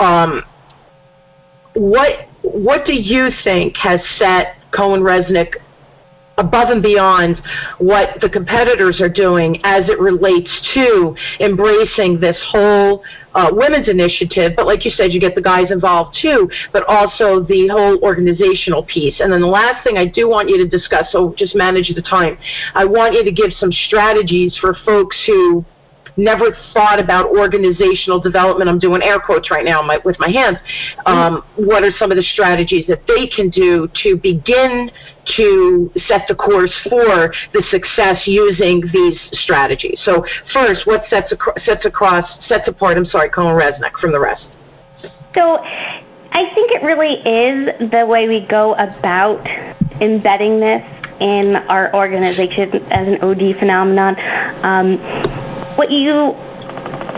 um, 0.00 0.42
what 1.74 2.26
what 2.42 2.86
do 2.86 2.94
you 2.94 3.28
think 3.44 3.76
has 3.76 4.00
set 4.18 4.56
CohnReznick 4.72 5.54
above 6.38 6.70
and 6.70 6.82
beyond 6.82 7.40
what 7.78 8.18
the 8.22 8.28
competitors 8.28 9.00
are 9.00 9.10
doing 9.10 9.60
as 9.62 9.88
it 9.90 10.00
relates 10.00 10.48
to 10.74 11.14
embracing 11.38 12.18
this 12.18 12.36
whole 12.50 13.04
uh, 13.34 13.50
women's 13.52 13.88
initiative. 13.88 14.52
But 14.56 14.66
like 14.66 14.84
you 14.86 14.90
said, 14.90 15.12
you 15.12 15.20
get 15.20 15.34
the 15.34 15.42
guys 15.42 15.70
involved 15.70 16.16
too, 16.20 16.48
but 16.72 16.82
also 16.88 17.44
the 17.44 17.68
whole 17.68 18.02
organizational 18.02 18.84
piece. 18.84 19.20
And 19.20 19.30
then 19.30 19.42
the 19.42 19.46
last 19.46 19.84
thing 19.84 19.98
I 19.98 20.06
do 20.06 20.28
want 20.28 20.48
you 20.48 20.56
to 20.56 20.66
discuss, 20.66 21.12
so 21.12 21.34
just 21.36 21.54
manage 21.54 21.92
the 21.94 22.02
time, 22.02 22.38
I 22.74 22.86
want 22.86 23.12
you 23.14 23.22
to 23.22 23.32
give 23.32 23.52
some 23.58 23.70
strategies 23.70 24.56
for 24.58 24.74
folks 24.84 25.16
who 25.26 25.64
never 26.16 26.56
thought 26.72 26.98
about 26.98 27.26
organizational 27.26 28.20
development. 28.20 28.68
I'm 28.68 28.78
doing 28.78 29.02
air 29.02 29.20
quotes 29.20 29.50
right 29.50 29.64
now 29.64 29.82
my, 29.82 29.98
with 30.04 30.18
my 30.18 30.30
hands. 30.30 30.58
Um, 31.06 31.42
what 31.56 31.82
are 31.82 31.92
some 31.98 32.10
of 32.10 32.16
the 32.16 32.22
strategies 32.22 32.86
that 32.86 33.06
they 33.06 33.26
can 33.28 33.50
do 33.50 33.88
to 34.02 34.16
begin 34.16 34.90
to 35.36 35.90
set 36.06 36.22
the 36.28 36.34
course 36.34 36.74
for 36.88 37.32
the 37.52 37.62
success 37.70 38.22
using 38.26 38.82
these 38.92 39.18
strategies? 39.32 40.00
So 40.04 40.24
first, 40.52 40.86
what 40.86 41.02
sets, 41.08 41.32
ac- 41.32 41.64
sets 41.64 41.84
across 41.84 42.28
sets 42.46 42.68
apart? 42.68 42.96
I'm 42.96 43.04
sorry, 43.04 43.30
CohnReznick 43.30 43.98
from 44.00 44.12
the 44.12 44.20
rest. 44.20 44.46
So 45.34 45.58
I 46.32 46.52
think 46.54 46.72
it 46.72 46.82
really 46.82 47.14
is 47.14 47.90
the 47.90 48.06
way 48.06 48.28
we 48.28 48.46
go 48.46 48.74
about 48.74 49.46
embedding 50.00 50.60
this 50.60 50.82
in 51.20 51.56
our 51.68 51.94
organization 51.94 52.70
as 52.90 53.06
an 53.06 53.18
OD 53.22 53.58
phenomenon. 53.58 54.16
Um, 54.64 55.49
what 55.80 55.90
you 55.90 56.36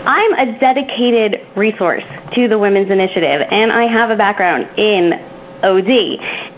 I'm 0.07 0.33
a 0.35 0.57
dedicated 0.57 1.45
resource 1.57 2.03
to 2.33 2.47
the 2.47 2.57
Women's 2.57 2.89
Initiative, 2.89 3.45
and 3.51 3.73
I 3.73 3.91
have 3.91 4.09
a 4.09 4.15
background 4.15 4.69
in 4.79 5.11
OD. 5.63 5.91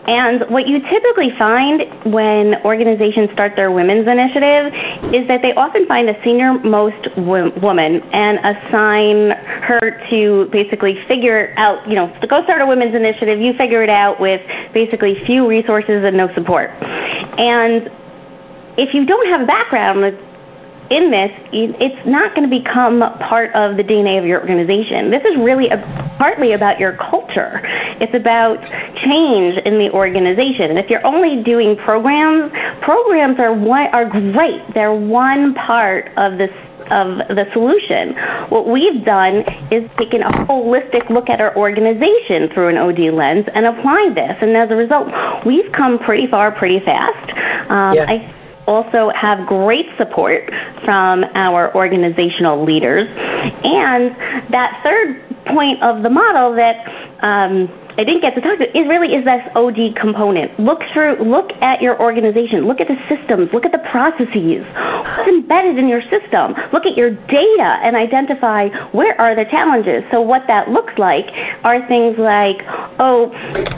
And 0.05 0.45
what 0.53 0.67
you 0.67 0.81
typically 0.81 1.31
find 1.37 1.81
when 2.13 2.61
organizations 2.63 3.31
start 3.31 3.55
their 3.55 3.71
women's 3.71 4.07
initiative 4.07 4.71
is 5.15 5.27
that 5.27 5.41
they 5.41 5.53
often 5.53 5.87
find 5.87 6.07
a 6.09 6.23
senior 6.23 6.53
most 6.59 7.09
woman 7.17 8.01
and 8.13 8.37
assign 8.37 9.31
her 9.65 10.05
to 10.11 10.47
basically 10.51 11.03
figure 11.07 11.55
out, 11.57 11.89
you 11.89 11.95
know, 11.95 12.13
to 12.21 12.27
go 12.27 12.43
start 12.43 12.61
a 12.61 12.67
women's 12.67 12.93
initiative, 12.93 13.39
you 13.39 13.53
figure 13.53 13.81
it 13.81 13.89
out 13.89 14.21
with 14.21 14.41
basically 14.75 15.25
few 15.25 15.49
resources 15.49 16.03
and 16.05 16.15
no 16.15 16.31
support. 16.35 16.69
And 16.69 17.89
if 18.77 18.93
you 18.93 19.07
don't 19.07 19.25
have 19.27 19.41
a 19.41 19.47
background 19.47 20.03
in 20.89 21.09
this, 21.09 21.31
it's 21.51 22.07
not 22.07 22.35
going 22.35 22.47
to 22.47 22.59
become 22.59 23.01
part 23.25 23.51
of 23.53 23.77
the 23.77 23.83
DNA 23.83 24.19
of 24.19 24.25
your 24.25 24.39
organization. 24.39 25.09
This 25.09 25.23
is 25.23 25.35
really 25.37 25.69
a, 25.69 25.77
partly 26.19 26.53
about 26.53 26.79
your 26.79 26.95
culture. 26.97 27.61
It's 27.99 28.13
about 28.13 28.61
change 29.01 29.57
in 29.65 29.79
the 29.79 29.89
organization. 29.91 30.69
And 30.69 30.77
if 30.77 30.89
you're 30.89 31.05
only 31.05 31.43
doing 31.43 31.75
programs, 31.77 32.51
programs 32.81 33.39
are 33.39 33.53
one, 33.53 33.87
are 33.93 34.09
great. 34.09 34.61
They're 34.73 34.93
one 34.93 35.55
part 35.55 36.11
of 36.17 36.37
this 36.37 36.51
of 36.91 37.17
the 37.33 37.49
solution. 37.51 38.13
What 38.49 38.69
we've 38.69 39.03
done 39.03 39.41
is 39.71 39.89
taken 39.97 40.21
a 40.21 40.29
holistic 40.45 41.09
look 41.09 41.29
at 41.29 41.41
our 41.41 41.55
organization 41.57 42.49
through 42.53 42.69
an 42.69 42.77
OD 42.77 43.11
lens 43.11 43.45
and 43.55 43.65
applied 43.65 44.13
this. 44.13 44.37
And 44.41 44.55
as 44.55 44.69
a 44.69 44.75
result, 44.75 45.09
we've 45.47 45.71
come 45.71 45.97
pretty 45.97 46.27
far 46.27 46.51
pretty 46.51 46.79
fast. 46.85 47.31
Um, 47.71 47.95
yeah. 47.95 48.05
I 48.07 48.44
also 48.67 49.09
have 49.09 49.47
great 49.47 49.87
support 49.97 50.51
from 50.83 51.25
our 51.33 51.73
organizational 51.75 52.63
leaders. 52.63 53.07
And 53.07 54.15
that 54.51 54.81
third 54.83 55.21
point 55.45 55.81
of 55.83 56.03
the 56.03 56.09
model 56.09 56.55
that 56.55 56.87
um, 57.21 57.69
I 57.97 58.03
didn't 58.03 58.21
get 58.21 58.35
to 58.35 58.41
talk 58.41 58.55
about 58.55 58.75
is 58.75 58.87
really 58.87 59.15
is 59.15 59.23
this 59.23 59.41
OD 59.55 59.95
component. 59.95 60.59
Look 60.59 60.81
through, 60.91 61.15
look 61.23 61.51
at 61.61 61.81
your 61.81 61.99
organization, 62.01 62.67
look 62.67 62.81
at 62.81 62.89
the 62.89 62.97
systems, 63.07 63.53
look 63.53 63.65
at 63.65 63.71
the 63.71 63.83
processes, 63.89 64.65
what's 65.15 65.29
embedded 65.29 65.77
in 65.77 65.87
your 65.87 66.01
system. 66.01 66.55
Look 66.73 66.85
at 66.85 66.97
your 66.97 67.11
data 67.11 67.79
and 67.83 67.95
identify 67.95 68.67
where 68.91 69.19
are 69.19 69.33
the 69.33 69.45
challenges. 69.45 70.03
So 70.11 70.21
what 70.21 70.43
that 70.47 70.69
looks 70.69 70.97
like 70.97 71.31
are 71.63 71.87
things 71.87 72.17
like, 72.17 72.57
oh, 72.99 73.31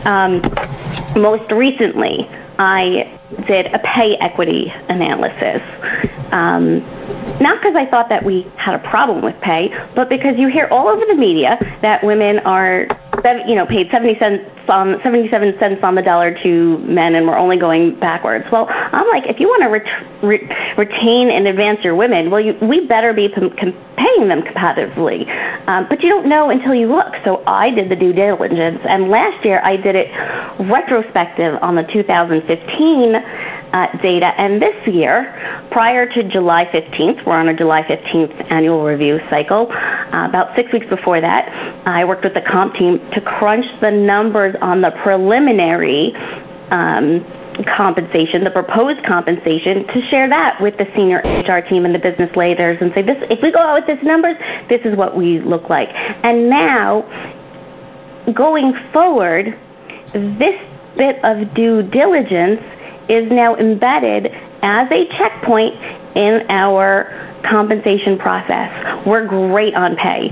um, 0.06 0.42
most 1.22 1.52
recently, 1.52 2.28
I 2.60 3.20
did 3.48 3.68
a 3.68 3.80
pay 3.80 4.16
equity 4.18 4.74
analysis. 4.90 5.62
Um, 6.32 6.82
not 7.40 7.60
because 7.60 7.76
I 7.76 7.86
thought 7.90 8.10
that 8.10 8.24
we 8.24 8.48
had 8.58 8.76
a 8.76 8.90
problem 8.90 9.24
with 9.24 9.40
pay, 9.42 9.70
but 9.96 10.10
because 10.10 10.38
you 10.38 10.48
hear 10.48 10.68
all 10.72 10.88
over 10.88 11.06
the 11.06 11.16
media 11.16 11.58
that 11.82 12.04
women 12.04 12.40
are, 12.40 12.88
you 13.48 13.56
know, 13.56 13.66
paid 13.66 13.90
70 13.92 14.20
cents 14.20 14.44
on 14.70 15.00
77 15.02 15.58
cents 15.60 15.84
on 15.84 15.96
the 15.96 16.02
dollar 16.02 16.36
to 16.44 16.78
men, 16.80 17.16
and 17.16 17.26
we're 17.28 17.38
only 17.38 17.58
going 17.58 18.00
backwards. 18.00 18.46
Well, 18.52 18.68
I'm 18.70 19.08
like, 19.08 19.28
if 19.28 19.40
you 19.40 19.48
want 19.48 19.64
to 19.64 19.70
ret- 19.70 20.24
re- 20.24 20.76
retain 20.78 21.30
and 21.30 21.48
advance 21.48 21.84
your 21.84 21.96
women, 21.96 22.30
well, 22.30 22.42
you, 22.42 22.58
we 22.62 22.86
better 22.88 23.14
be 23.14 23.32
com- 23.32 23.52
com- 23.52 23.74
paying 23.98 24.28
them 24.28 24.42
competitively. 24.42 25.28
Um, 25.68 25.88
but 25.90 26.04
you 26.04 26.10
don't 26.10 26.28
know 26.28 26.50
until 26.50 26.76
you 26.76 26.88
look. 26.88 27.14
So 27.24 27.44
I 27.48 27.72
did 27.72 27.90
the 27.90 27.96
due 27.96 28.14
diligence, 28.14 28.80
and 28.88 29.10
last 29.10 29.46
year 29.46 29.62
I 29.64 29.78
did 29.78 29.96
it 29.96 30.12
retrospective 30.70 31.58
on 31.62 31.76
the 31.76 31.84
2015 31.84 33.14
uh, 33.74 33.98
data. 34.02 34.28
And 34.38 34.62
this 34.62 34.76
year, 34.88 35.68
prior 35.72 36.08
to 36.08 36.30
July 36.30 36.66
15th, 36.66 37.26
we're 37.26 37.38
on 37.38 37.50
a 37.50 37.56
July 37.56 37.84
15th 37.84 38.52
annual 38.52 38.84
review 38.84 39.20
cycle. 39.30 39.72
Uh, 39.72 40.28
about 40.28 40.56
six 40.56 40.72
weeks 40.72 40.88
before 40.88 41.22
that, 41.22 41.50
I 41.88 42.06
worked 42.06 42.24
with 42.24 42.34
the 42.34 42.42
comp 42.42 42.76
team 42.76 43.00
to 43.12 43.22
crunch 43.22 43.66
the 43.82 43.92
numbers 43.92 44.56
on 44.62 44.82
the 44.82 44.92
preliminary 45.04 46.14
um, 46.72 47.26
compensation, 47.76 48.44
the 48.44 48.52
proposed 48.52 49.04
compensation, 49.06 49.88
to 49.88 50.02
share 50.10 50.30
that 50.30 50.62
with 50.62 50.78
the 50.78 50.86
senior 50.96 51.20
HR 51.20 51.66
team 51.68 51.86
and 51.86 51.94
the 51.94 52.00
business 52.00 52.36
leaders 52.36 52.78
and 52.82 52.94
say, 52.94 53.02
this, 53.02 53.18
if 53.30 53.42
we 53.42 53.52
go 53.52 53.60
out 53.60 53.82
with 53.82 53.98
these 53.98 54.06
numbers, 54.06 54.36
this 54.70 54.82
is 54.86 54.96
what 54.96 55.18
we 55.18 55.40
look 55.40 55.70
like. 55.70 55.90
And 56.24 56.50
now, 56.50 57.02
going 58.34 58.74
forward, 58.94 59.58
this 60.14 60.60
bit 60.98 61.24
of 61.24 61.54
due 61.54 61.84
diligence 61.84 62.62
is 63.10 63.32
now 63.32 63.56
embedded 63.56 64.28
as 64.62 64.88
a 64.92 65.08
checkpoint 65.18 65.76
in 66.16 66.46
our 66.50 67.42
compensation 67.44 68.18
process. 68.18 69.06
We're 69.06 69.28
great 69.28 69.76
on 69.76 69.96
pay. 69.96 70.30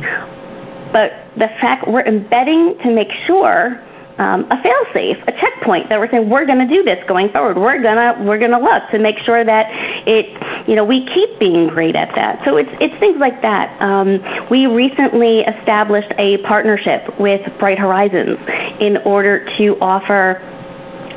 But 0.92 1.12
the 1.36 1.50
fact 1.60 1.88
we're 1.88 2.06
embedding 2.06 2.78
to 2.80 2.92
make 2.94 3.12
sure 3.28 3.82
um, 4.18 4.48
a 4.50 4.62
fail-safe, 4.64 5.18
a 5.28 5.32
checkpoint 5.34 5.90
that 5.90 6.00
we're 6.00 6.10
saying 6.10 6.30
we're 6.30 6.46
going 6.46 6.66
to 6.66 6.74
do 6.74 6.84
this 6.84 7.04
going 7.08 7.30
forward. 7.30 7.58
We're 7.58 7.82
gonna 7.84 8.24
we're 8.26 8.40
gonna 8.40 8.60
look 8.60 8.90
to 8.92 9.00
make 9.00 9.18
sure 9.20 9.44
that 9.44 9.68
it 10.08 10.68
you 10.70 10.76
know 10.76 10.86
we 10.86 11.06
keep 11.06 11.38
being 11.38 11.68
great 11.68 11.96
at 11.96 12.16
that. 12.16 12.44
So 12.46 12.56
it's 12.56 12.72
it's 12.80 12.98
things 13.00 13.18
like 13.20 13.42
that. 13.42 13.76
Um, 13.82 14.24
we 14.50 14.68
recently 14.68 15.42
established 15.42 16.14
a 16.18 16.42
partnership 16.44 17.20
with 17.20 17.42
Bright 17.60 17.78
Horizons 17.78 18.40
in 18.80 18.98
order 19.06 19.46
to 19.58 19.78
offer 19.82 20.40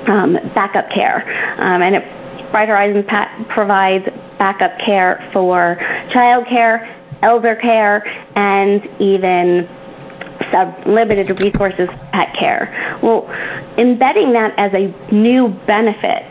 um, 0.07 0.35
backup 0.55 0.91
care. 0.91 1.23
Um, 1.61 1.83
and 1.83 1.97
it, 1.97 2.51
Bright 2.51 2.69
Horizons 2.69 3.05
provides 3.49 4.09
backup 4.39 4.79
care 4.79 5.29
for 5.33 5.77
child 6.13 6.47
care, 6.47 6.95
elder 7.23 7.57
care, 7.57 8.07
and 8.37 8.87
even 9.01 9.69
sub 10.51 10.75
limited 10.87 11.39
resources 11.41 11.89
pet 12.13 12.35
care. 12.35 12.99
Well, 13.03 13.29
embedding 13.77 14.33
that 14.33 14.55
as 14.57 14.73
a 14.73 14.95
new 15.13 15.49
benefit 15.67 16.25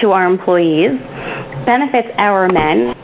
to 0.00 0.10
our 0.10 0.26
employees 0.26 0.98
benefits 1.66 2.08
our 2.16 2.48
men 2.48 2.94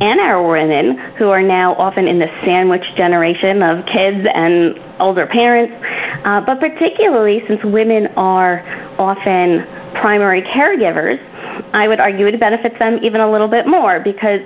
and 0.00 0.20
our 0.20 0.46
women 0.46 0.98
who 1.16 1.30
are 1.30 1.42
now 1.42 1.74
often 1.74 2.06
in 2.06 2.18
the 2.18 2.28
sandwich 2.44 2.84
generation 2.96 3.62
of 3.62 3.84
kids 3.86 4.26
and 4.32 4.78
older 5.00 5.26
parents, 5.26 5.74
uh, 6.24 6.40
but 6.44 6.60
particularly 6.60 7.42
since 7.46 7.62
women 7.64 8.06
are 8.16 8.62
often 8.98 9.66
primary 9.94 10.42
caregivers, 10.42 11.18
I 11.72 11.88
would 11.88 12.00
argue 12.00 12.26
it 12.26 12.38
benefits 12.38 12.78
them 12.78 12.98
even 13.02 13.20
a 13.20 13.30
little 13.30 13.48
bit 13.48 13.66
more 13.66 14.00
because, 14.00 14.40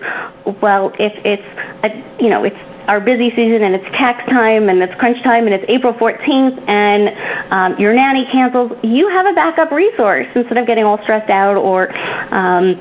well, 0.63 0.93
if 0.99 1.13
it's 1.25 1.43
a, 1.85 2.23
you 2.23 2.31
know 2.31 2.45
it's 2.45 2.57
our 2.89 3.01
busy 3.01 3.31
season 3.31 3.63
and 3.63 3.75
it's 3.75 3.85
tax 3.97 4.29
time 4.29 4.69
and 4.69 4.83
it's 4.83 4.95
crunch 4.97 5.23
time 5.23 5.47
and 5.47 5.55
it's 5.55 5.65
April 5.69 5.95
14th 5.95 6.69
and 6.69 7.53
um, 7.53 7.79
your 7.79 7.95
nanny 7.95 8.27
cancels, 8.27 8.73
you 8.83 9.09
have 9.09 9.27
a 9.27 9.33
backup 9.33 9.71
resource 9.71 10.27
instead 10.35 10.59
of 10.59 10.67
getting 10.67 10.85
all 10.85 11.01
stressed 11.03 11.31
out 11.31 11.57
or 11.57 11.95
um, 12.35 12.75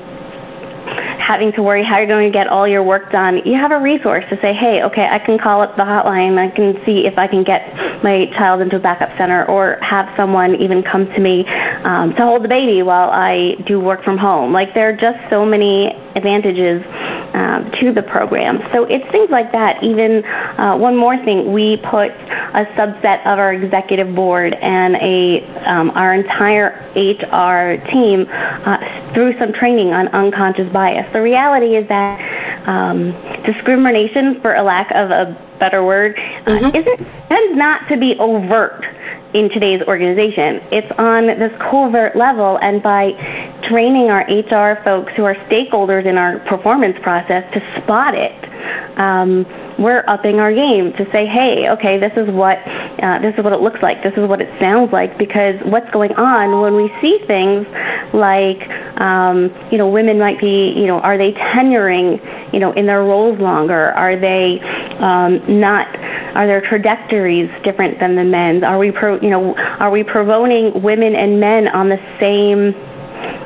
having 0.92 1.52
to 1.52 1.62
worry 1.62 1.84
how 1.84 1.98
you're 1.98 2.06
going 2.06 2.30
to 2.30 2.32
get 2.32 2.46
all 2.46 2.66
your 2.66 2.82
work 2.82 3.10
done, 3.10 3.42
you 3.44 3.54
have 3.54 3.72
a 3.72 3.80
resource 3.80 4.24
to 4.30 4.40
say, 4.40 4.52
hey, 4.52 4.82
okay, 4.82 5.06
I 5.06 5.18
can 5.18 5.38
call 5.38 5.62
up 5.62 5.76
the 5.76 5.82
hotline. 5.82 6.38
I 6.38 6.54
can 6.54 6.74
see 6.84 7.06
if 7.06 7.18
I 7.18 7.26
can 7.26 7.44
get 7.44 7.74
my 8.02 8.26
child 8.36 8.60
into 8.60 8.76
a 8.76 8.80
backup 8.80 9.16
center 9.16 9.44
or 9.46 9.78
have 9.82 10.14
someone 10.16 10.54
even 10.56 10.82
come 10.82 11.06
to 11.06 11.20
me 11.20 11.44
um, 11.84 12.14
to 12.14 12.22
hold 12.22 12.44
the 12.44 12.48
baby 12.48 12.82
while 12.82 13.10
I 13.10 13.56
do 13.66 13.80
work 13.80 14.02
from 14.02 14.18
home. 14.18 14.52
Like 14.52 14.74
there 14.74 14.88
are 14.88 14.96
just 14.96 15.18
so 15.30 15.44
many 15.44 15.94
advantages 16.16 16.82
um, 17.34 17.70
to 17.80 17.92
the 17.92 18.02
program. 18.02 18.60
So 18.72 18.84
it's 18.84 19.08
things 19.10 19.30
like 19.30 19.52
that. 19.52 19.82
Even 19.82 20.24
uh, 20.24 20.76
one 20.78 20.96
more 20.96 21.16
thing, 21.24 21.52
we 21.52 21.78
put 21.78 22.10
a 22.10 22.66
subset 22.76 23.20
of 23.26 23.38
our 23.38 23.54
executive 23.54 24.14
board 24.14 24.54
and 24.54 24.96
a 24.96 25.42
um, 25.64 25.90
our 25.90 26.14
entire 26.14 26.70
HR 26.94 27.82
team 27.90 28.26
uh, 28.28 29.14
through 29.14 29.38
some 29.38 29.52
training 29.52 29.92
on 29.92 30.08
unconscious 30.08 30.70
bias. 30.72 31.06
The 31.12 31.22
reality 31.22 31.76
is 31.76 31.88
that 31.88 32.68
um, 32.68 33.12
discrimination, 33.44 34.40
for 34.40 34.54
a 34.54 34.62
lack 34.62 34.90
of 34.92 35.10
a 35.10 35.51
better 35.62 35.84
word, 35.86 36.18
uh, 36.18 36.50
mm-hmm. 36.50 36.74
isn't 36.74 36.98
tends 37.28 37.56
not 37.56 37.86
to 37.88 37.96
be 37.96 38.16
overt 38.18 38.84
in 39.32 39.48
today's 39.48 39.80
organization. 39.86 40.58
It's 40.74 40.90
on 40.98 41.26
this 41.38 41.52
covert 41.70 42.16
level, 42.16 42.58
and 42.60 42.82
by 42.82 43.14
training 43.70 44.10
our 44.10 44.26
HR 44.26 44.82
folks 44.82 45.12
who 45.14 45.22
are 45.22 45.36
stakeholders 45.46 46.04
in 46.04 46.18
our 46.18 46.40
performance 46.50 46.98
process 47.02 47.46
to 47.54 47.60
spot 47.80 48.14
it, 48.14 48.34
um, 48.96 49.46
we're 49.78 50.04
upping 50.06 50.40
our 50.40 50.52
game 50.52 50.92
to 50.94 51.10
say, 51.10 51.26
hey, 51.26 51.70
okay, 51.70 51.98
this 51.98 52.12
is 52.16 52.28
what 52.32 52.58
uh, 53.02 53.18
this 53.20 53.34
is 53.36 53.42
what 53.42 53.52
it 53.52 53.60
looks 53.60 53.82
like, 53.82 54.02
this 54.02 54.12
is 54.14 54.28
what 54.28 54.40
it 54.40 54.48
sounds 54.60 54.92
like, 54.92 55.18
because 55.18 55.56
what's 55.64 55.90
going 55.90 56.12
on 56.14 56.60
when 56.60 56.76
we 56.76 56.92
see 57.00 57.18
things 57.26 57.66
like, 58.12 58.68
um, 59.00 59.50
you 59.70 59.78
know, 59.78 59.90
women 59.90 60.18
might 60.18 60.40
be, 60.40 60.72
you 60.76 60.86
know, 60.86 61.00
are 61.00 61.16
they 61.16 61.32
tenuring, 61.32 62.52
you 62.52 62.60
know, 62.60 62.72
in 62.72 62.86
their 62.86 63.00
roles 63.00 63.38
longer? 63.38 63.92
Are 63.92 64.18
they 64.18 64.60
um, 64.98 65.60
not? 65.60 65.88
Are 66.36 66.46
their 66.46 66.60
trajectories 66.60 67.50
different 67.62 67.98
than 67.98 68.16
the 68.16 68.24
men's? 68.24 68.62
Are 68.62 68.78
we, 68.78 68.90
pro, 68.90 69.20
you 69.20 69.30
know, 69.30 69.54
are 69.56 69.90
we 69.90 70.04
promoting 70.04 70.82
women 70.82 71.14
and 71.14 71.40
men 71.40 71.68
on 71.68 71.88
the 71.88 71.98
same 72.20 72.74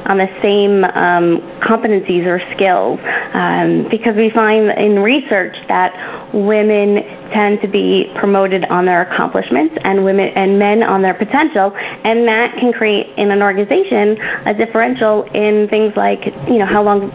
on 0.07 0.19
the 0.19 0.29
same 0.43 0.85
um, 0.85 1.41
competencies 1.61 2.27
or 2.27 2.41
skills 2.55 2.99
um, 3.35 3.87
because 3.91 4.17
we 4.17 4.31
find 4.31 4.71
in 4.79 5.01
research 5.01 5.57
that 5.69 5.93
women 6.35 7.03
tend 7.33 7.61
to 7.61 7.69
be 7.69 8.13
promoted 8.19 8.65
on 8.67 8.87
their 8.87 9.03
accomplishments 9.03 9.75
and 9.83 10.05
women 10.05 10.29
and 10.37 10.59
men 10.59 10.83
on 10.83 11.03
their 11.03 11.15
potential 11.15 11.73
and 11.77 12.27
that 12.27 12.57
can 12.59 12.73
create 12.73 13.17
in 13.19 13.31
an 13.31 13.43
organization 13.43 14.17
a 14.47 14.55
differential 14.55 15.25
in 15.35 15.69
things 15.69 15.93
like 15.97 16.27
you 16.49 16.59
know 16.59 16.67
how 16.67 16.83
long 16.83 17.11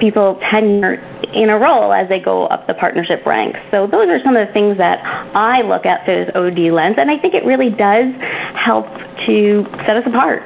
people 0.00 0.38
tenure 0.50 0.94
in 1.32 1.48
a 1.50 1.58
role 1.58 1.92
as 1.92 2.08
they 2.08 2.20
go 2.20 2.46
up 2.46 2.66
the 2.66 2.74
partnership 2.74 3.24
ranks. 3.24 3.58
So 3.70 3.86
those 3.86 4.08
are 4.08 4.18
some 4.20 4.36
of 4.36 4.46
the 4.46 4.52
things 4.52 4.76
that 4.78 5.00
I 5.34 5.62
look 5.62 5.86
at 5.86 6.04
through 6.04 6.26
this 6.26 6.32
OD 6.34 6.72
lens, 6.72 6.96
and 6.98 7.10
I 7.10 7.18
think 7.18 7.34
it 7.34 7.44
really 7.44 7.70
does 7.70 8.12
help 8.54 8.86
to 9.26 9.64
set 9.86 9.96
us 9.96 10.06
apart. 10.06 10.42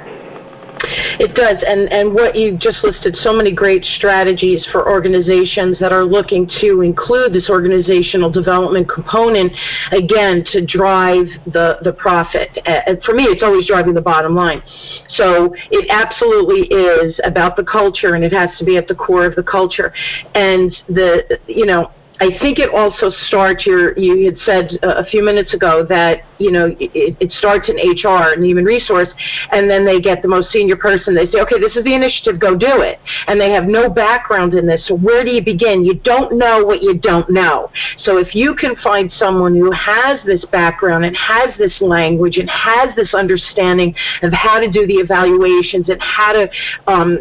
It 1.19 1.35
does, 1.35 1.63
and 1.67 1.91
and 1.93 2.15
what 2.15 2.35
you 2.35 2.57
just 2.57 2.83
listed, 2.83 3.17
so 3.17 3.33
many 3.33 3.55
great 3.55 3.85
strategies 3.85 4.67
for 4.73 4.89
organizations 4.89 5.79
that 5.79 5.93
are 5.93 6.05
looking 6.05 6.49
to 6.61 6.83
include 6.83 7.33
this 7.33 7.51
organizational 7.51 8.31
development 8.31 8.89
component, 8.89 9.53
again, 9.93 10.45
to 10.53 10.65
drive 10.65 11.27
the 11.47 11.79
the 11.83 11.93
profit. 11.93 12.51
And 12.65 13.03
for 13.03 13.15
me, 13.15 13.25
it's 13.25 13.43
always 13.43 13.67
driving 13.67 13.95
the 13.95 14.01
bottom 14.01 14.35
line. 14.35 14.63
So 15.11 15.55
it 15.71 15.87
absolutely 15.91 16.67
is 16.69 17.19
about 17.25 17.57
the 17.57 17.65
culture, 17.65 18.15
and 18.15 18.25
it 18.25 18.33
has 18.33 18.51
to 18.59 18.65
be 18.65 18.77
at 18.77 18.89
the 18.89 18.95
core 18.95 19.27
of 19.27 19.35
the 19.35 19.43
culture. 19.43 19.93
And 20.35 20.75
the 20.89 21.39
you 21.47 21.67
know 21.67 21.91
I 22.19 22.39
think 22.41 22.59
it 22.59 22.71
also 22.71 23.11
starts. 23.27 23.67
Your 23.67 23.97
you 23.99 24.27
had 24.27 24.39
said 24.45 24.79
a 24.83 25.05
few 25.05 25.23
minutes 25.23 25.53
ago 25.55 25.85
that 25.89 26.23
you 26.39 26.51
know 26.51 26.75
it, 26.81 27.17
it 27.21 27.33
starts 27.33 27.69
in 27.69 27.77
HR 27.77 28.33
and 28.33 28.45
human 28.45 28.65
resource, 28.65 29.09
and 29.53 29.69
then 29.69 29.85
they 29.85 30.01
get 30.01 30.23
the 30.23 30.29
most 30.29 30.51
senior 30.51 30.77
person. 30.77 31.15
They 31.15 31.27
say, 31.27 31.41
okay, 31.41 31.61
this 31.61 31.77
is 31.77 31.85
the 31.85 31.95
initiative, 31.95 32.41
go 32.41 32.57
do 32.57 32.81
it, 32.81 32.99
and 33.27 33.41
they 33.41 33.51
have 33.51 33.65
no 33.65 33.91
background 33.91 34.55
in 34.55 34.67
this. 34.67 34.87
So 34.87 34.97
where 34.97 35.25
do 35.25 35.31
you 35.31 35.45
begin? 35.45 35.85
You 35.85 35.99
don't 36.01 36.39
know 36.39 36.65
what 36.65 36.83
you 36.83 36.99
don't 36.99 37.29
know. 37.29 37.71
So 37.99 38.19
if 38.19 38.35
you 38.35 38.55
can 38.55 38.77
find 38.77 39.11
someone 39.13 39.55
who 39.55 39.71
has 39.73 40.25
this 40.25 40.45
background 40.47 41.05
and 41.05 41.17
has 41.17 41.57
this 41.59 41.75
language 41.81 42.37
and 42.39 42.49
has 42.49 42.95
this 42.97 43.13
understanding 43.13 43.95
of 44.23 44.33
how 44.33 44.61
to 44.61 44.71
do 44.71 44.87
the 44.87 44.95
evaluations 44.95 45.89
and 45.89 46.01
how 46.01 46.33
to 46.33 46.49
um, 46.87 47.19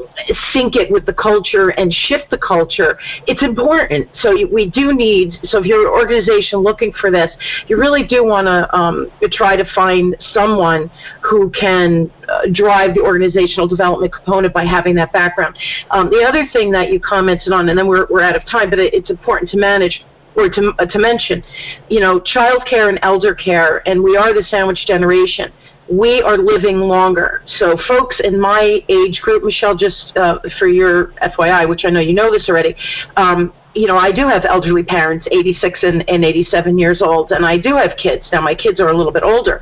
sync 0.54 0.76
it 0.76 0.92
with 0.92 1.06
the 1.06 1.14
culture 1.14 1.70
and 1.70 1.92
shift 1.92 2.30
the 2.30 2.38
culture, 2.38 2.98
it's 3.28 3.44
important. 3.44 4.08
So 4.22 4.32
we 4.52 4.70
do 4.70 4.85
need, 4.94 5.34
so 5.44 5.60
if 5.60 5.66
you're 5.66 5.82
an 5.82 5.94
organization 5.94 6.60
looking 6.60 6.92
for 6.94 7.12
this, 7.12 7.32
you 7.68 7.78
really 7.78 8.06
do 8.06 8.26
want 8.26 8.48
to 8.48 8.76
um, 8.76 9.12
try 9.32 9.56
to 9.56 9.66
find 9.74 10.16
someone 10.34 10.90
who 11.22 11.50
can 11.52 12.12
uh, 12.28 12.42
drive 12.54 12.96
the 12.96 13.02
organizational 13.02 13.68
development 13.68 14.14
component 14.14 14.54
by 14.54 14.66
having 14.66 14.96
that 14.96 15.12
background. 15.14 15.58
Um, 15.92 16.10
the 16.10 16.26
other 16.28 16.48
thing 16.52 16.72
that 16.72 16.92
you 16.92 17.00
commented 17.00 17.54
on, 17.54 17.70
and 17.70 17.78
then 17.78 17.88
we're, 17.88 18.08
we're 18.10 18.24
out 18.24 18.36
of 18.36 18.44
time, 18.50 18.70
but 18.70 18.80
it, 18.80 18.94
it's 18.94 19.10
important 19.10 19.50
to 19.52 19.58
manage 19.58 20.04
or 20.36 20.50
to, 20.50 20.74
uh, 20.80 20.86
to 20.86 21.00
mention, 21.00 21.42
you 21.90 22.02
know, 22.02 22.20
child 22.20 22.64
care 22.70 22.90
and 22.90 23.00
elder 23.02 23.34
care, 23.34 23.88
and 23.88 24.04
we 24.04 24.18
are 24.18 24.34
the 24.34 24.44
sandwich 24.50 24.86
generation 24.86 25.52
we 25.92 26.22
are 26.22 26.38
living 26.38 26.80
longer. 26.80 27.44
So, 27.58 27.78
folks 27.88 28.16
in 28.24 28.40
my 28.40 28.80
age 28.90 29.22
group, 29.22 29.44
Michelle, 29.44 29.76
just 29.76 30.14
uh, 30.16 30.40
for 30.58 30.68
your 30.68 31.08
FYI, 31.22 31.70
which 31.70 31.82
I 31.86 31.90
know 31.90 32.00
you 32.00 32.14
know 32.14 32.32
this 32.32 32.50
already, 32.50 32.76
um, 33.18 33.54
you 33.76 33.88
know, 33.88 33.98
I 33.98 34.12
do 34.12 34.28
have 34.28 34.46
elderly 34.46 34.84
parents, 34.84 35.28
86 35.30 35.80
and, 35.84 36.10
and 36.10 36.24
87 36.24 36.78
years 36.78 37.02
old, 37.02 37.32
and 37.32 37.46
I 37.46 37.60
do 37.60 37.76
have 37.76 37.92
kids. 38.02 38.24
Now, 38.32 38.42
my 38.42 38.56
kids 38.56 38.80
are 38.80 38.88
a 38.88 38.98
little 38.98 39.12
bit 39.12 39.24
older. 39.24 39.62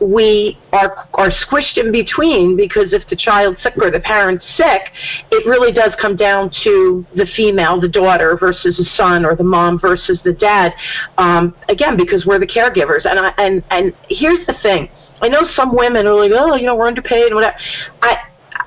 We 0.00 0.58
are 0.72 1.06
are 1.12 1.30
squished 1.30 1.76
in 1.76 1.92
between 1.92 2.56
because 2.56 2.94
if 2.94 3.06
the 3.10 3.16
child's 3.16 3.62
sick 3.62 3.74
or 3.76 3.90
the 3.90 4.00
parent's 4.00 4.46
sick, 4.56 4.80
it 5.30 5.46
really 5.46 5.72
does 5.72 5.92
come 6.00 6.16
down 6.16 6.50
to 6.64 7.04
the 7.14 7.26
female, 7.36 7.78
the 7.78 7.88
daughter 7.88 8.34
versus 8.40 8.78
the 8.78 8.86
son, 8.96 9.26
or 9.26 9.36
the 9.36 9.44
mom 9.44 9.78
versus 9.78 10.18
the 10.24 10.32
dad. 10.32 10.72
Um, 11.18 11.54
again, 11.68 11.98
because 11.98 12.24
we're 12.24 12.38
the 12.38 12.46
caregivers, 12.46 13.04
and 13.04 13.18
I, 13.18 13.28
and 13.36 13.62
and 13.68 13.92
here's 14.08 14.44
the 14.46 14.54
thing. 14.62 14.88
I 15.20 15.28
know 15.28 15.42
some 15.54 15.76
women 15.76 16.06
are 16.06 16.14
like, 16.14 16.32
oh, 16.34 16.56
you 16.56 16.64
know, 16.64 16.76
we're 16.76 16.86
underpaid 16.86 17.26
and 17.26 17.34
whatever. 17.34 17.58
I 18.00 18.16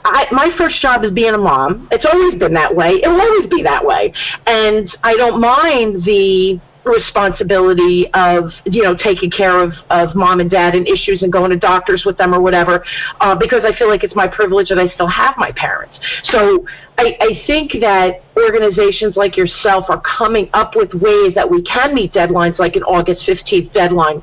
I, 0.05 0.25
my 0.31 0.49
first 0.57 0.81
job 0.81 1.03
is 1.03 1.11
being 1.11 1.33
a 1.33 1.37
mom. 1.37 1.87
It's 1.91 2.05
always 2.05 2.39
been 2.39 2.53
that 2.53 2.75
way. 2.75 2.99
It 3.01 3.07
will 3.07 3.21
always 3.21 3.49
be 3.49 3.63
that 3.63 3.85
way. 3.85 4.13
And 4.45 4.89
I 5.03 5.15
don't 5.15 5.39
mind 5.39 6.03
the 6.03 6.59
responsibility 6.85 8.09
of 8.13 8.51
you 8.65 8.83
know 8.83 8.95
taking 8.95 9.31
care 9.31 9.63
of 9.63 9.71
of 9.89 10.15
mom 10.15 10.39
and 10.39 10.49
dad 10.49 10.75
and 10.75 10.87
issues 10.87 11.21
and 11.21 11.31
going 11.31 11.49
to 11.49 11.57
doctors 11.57 12.03
with 12.05 12.17
them 12.17 12.33
or 12.33 12.41
whatever 12.41 12.83
uh, 13.21 13.35
because 13.35 13.61
I 13.63 13.77
feel 13.77 13.87
like 13.87 14.03
it's 14.03 14.15
my 14.15 14.27
privilege 14.27 14.69
that 14.69 14.77
I 14.77 14.87
still 14.89 15.07
have 15.07 15.35
my 15.37 15.51
parents. 15.55 15.97
So 16.25 16.65
I, 16.97 17.15
I 17.19 17.43
think 17.47 17.71
that 17.79 18.21
organizations 18.35 19.15
like 19.15 19.37
yourself 19.37 19.85
are 19.89 20.01
coming 20.01 20.49
up 20.53 20.75
with 20.75 20.93
ways 20.93 21.33
that 21.35 21.49
we 21.49 21.63
can 21.63 21.95
meet 21.95 22.13
deadlines 22.13 22.59
like 22.59 22.75
an 22.75 22.83
August 22.83 23.27
15th 23.27 23.71
deadline 23.73 24.21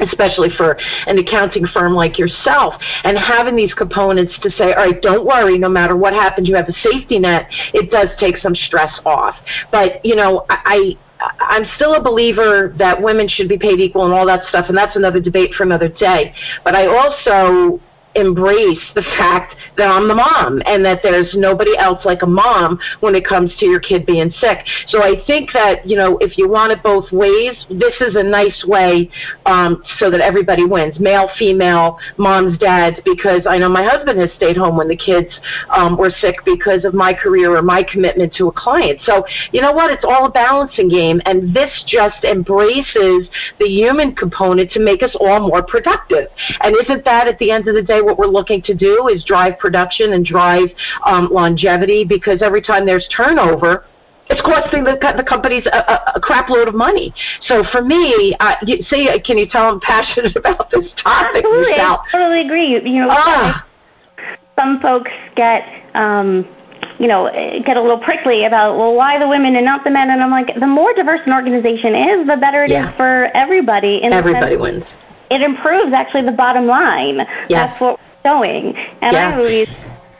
especially 0.00 0.48
for 0.56 0.76
an 1.06 1.18
accounting 1.18 1.66
firm 1.66 1.94
like 1.94 2.18
yourself, 2.18 2.74
and 3.04 3.18
having 3.18 3.56
these 3.56 3.74
components 3.74 4.32
to 4.42 4.50
say, 4.50 4.72
all 4.72 4.86
right, 4.86 5.02
don't 5.02 5.26
worry, 5.26 5.58
no 5.58 5.68
matter 5.68 5.96
what 5.96 6.12
happens, 6.12 6.48
you 6.48 6.54
have 6.54 6.68
a 6.68 6.72
safety 6.72 7.18
net, 7.18 7.46
it 7.74 7.90
does 7.90 8.08
take 8.18 8.36
some 8.38 8.54
stress 8.54 8.92
off. 9.04 9.36
But, 9.70 10.04
you 10.04 10.16
know, 10.16 10.46
I, 10.48 10.96
I'm 11.40 11.64
still 11.76 11.94
a 11.94 12.02
believer 12.02 12.74
that 12.78 13.00
women 13.00 13.28
should 13.28 13.48
be 13.48 13.58
paid 13.58 13.80
equal 13.80 14.04
and 14.04 14.14
all 14.14 14.26
that 14.26 14.46
stuff, 14.48 14.66
and 14.68 14.76
that's 14.76 14.96
another 14.96 15.20
debate 15.20 15.52
for 15.54 15.62
another 15.62 15.88
day. 15.88 16.34
But 16.64 16.74
I 16.74 16.86
also 16.86 17.80
embrace 18.14 18.82
the 18.94 19.02
fact 19.16 19.54
that 19.76 19.88
I'm 19.88 20.08
the 20.08 20.14
mom 20.14 20.62
and 20.66 20.84
that 20.84 21.00
there's 21.02 21.34
nobody 21.34 21.76
else 21.76 22.04
like 22.04 22.22
a 22.22 22.26
mom 22.26 22.78
when 23.00 23.14
it 23.14 23.24
comes 23.24 23.54
to 23.58 23.66
your 23.66 23.80
kid 23.80 24.06
being 24.06 24.30
sick. 24.32 24.58
So 24.88 25.02
I 25.02 25.22
think 25.26 25.50
that, 25.52 25.86
you 25.86 25.96
know, 25.96 26.18
if 26.18 26.36
you 26.36 26.48
want 26.48 26.72
it 26.72 26.82
both 26.82 27.10
ways, 27.12 27.56
this 27.70 27.94
is 28.00 28.14
a 28.16 28.22
nice 28.22 28.64
way 28.66 29.10
um, 29.46 29.82
so 29.98 30.10
that 30.10 30.20
everybody 30.20 30.64
wins 30.64 31.00
male, 31.00 31.28
female, 31.38 31.98
moms, 32.18 32.58
dads, 32.58 32.98
because 33.04 33.46
I 33.48 33.58
know 33.58 33.68
my 33.68 33.84
husband 33.84 34.20
has 34.20 34.30
stayed 34.36 34.56
home 34.56 34.76
when 34.76 34.88
the 34.88 34.96
kids 34.96 35.28
um, 35.70 35.96
were 35.96 36.12
sick 36.20 36.36
because 36.44 36.84
of 36.84 36.94
my 36.94 37.14
career 37.14 37.56
or 37.56 37.62
my 37.62 37.82
commitment 37.82 38.34
to 38.34 38.48
a 38.48 38.52
client. 38.52 39.00
So, 39.04 39.24
you 39.52 39.60
know 39.60 39.72
what? 39.72 39.90
It's 39.90 40.04
all 40.04 40.26
a 40.26 40.30
balancing 40.30 40.88
game, 40.88 41.20
and 41.24 41.54
this 41.54 41.70
just 41.86 42.24
embraces 42.24 43.28
the 43.58 43.66
human 43.66 44.14
component 44.14 44.70
to 44.72 44.80
make 44.80 45.02
us 45.02 45.16
all 45.18 45.40
more 45.40 45.62
productive. 45.62 46.28
And 46.60 46.76
isn't 46.76 47.04
that 47.04 47.28
at 47.28 47.38
the 47.38 47.50
end 47.50 47.68
of 47.68 47.74
the 47.74 47.82
day? 47.82 48.01
What 48.04 48.18
we're 48.18 48.26
looking 48.26 48.62
to 48.62 48.74
do 48.74 49.08
is 49.08 49.24
drive 49.24 49.58
production 49.58 50.12
and 50.12 50.24
drive 50.24 50.68
um, 51.06 51.28
longevity 51.30 52.04
because 52.04 52.42
every 52.42 52.62
time 52.62 52.86
there's 52.86 53.08
turnover, 53.14 53.84
it's 54.30 54.40
costing 54.42 54.84
the, 54.84 54.96
the 55.16 55.24
companies 55.24 55.66
a, 55.66 56.16
a, 56.16 56.20
crap 56.20 56.48
load 56.48 56.68
of 56.68 56.74
money. 56.74 57.12
So 57.42 57.64
for 57.70 57.82
me, 57.82 58.36
uh, 58.40 58.54
you, 58.62 58.82
see, 58.84 59.08
can 59.24 59.36
you 59.36 59.46
tell 59.48 59.68
I'm 59.68 59.80
passionate 59.84 60.36
about 60.36 60.70
this 60.70 60.86
topic? 61.02 61.44
Absolutely, 61.44 61.74
I 61.74 61.96
totally 62.10 62.44
agree. 62.46 62.80
You 62.90 63.02
know, 63.02 63.08
ah. 63.10 63.66
some 64.58 64.80
folks 64.80 65.10
get. 65.36 65.62
Um, 65.94 66.48
you 66.98 67.08
know, 67.08 67.30
get 67.64 67.76
a 67.76 67.80
little 67.80 67.98
prickly 67.98 68.44
about, 68.44 68.76
well, 68.76 68.94
why 68.94 69.18
the 69.18 69.26
women 69.26 69.56
and 69.56 69.64
not 69.64 69.82
the 69.82 69.90
men? 69.90 70.10
And 70.10 70.22
I'm 70.22 70.30
like, 70.30 70.54
the 70.58 70.66
more 70.66 70.92
diverse 70.94 71.20
an 71.26 71.32
organization 71.32 71.94
is, 71.94 72.26
the 72.26 72.36
better 72.36 72.64
it 72.64 72.70
yeah. 72.70 72.90
is 72.90 72.96
for 72.96 73.28
everybody. 73.34 74.02
In 74.02 74.12
everybody 74.12 74.56
wins 74.56 74.84
it 75.32 75.40
improves 75.40 75.92
actually 75.92 76.26
the 76.26 76.36
bottom 76.36 76.66
line. 76.66 77.18
Yes. 77.48 77.72
That's 77.72 77.80
what 77.80 77.98
we're 77.98 78.30
showing. 78.30 78.76
And 79.00 79.14
yeah. 79.14 79.30
I 79.30 79.36
always 79.36 79.68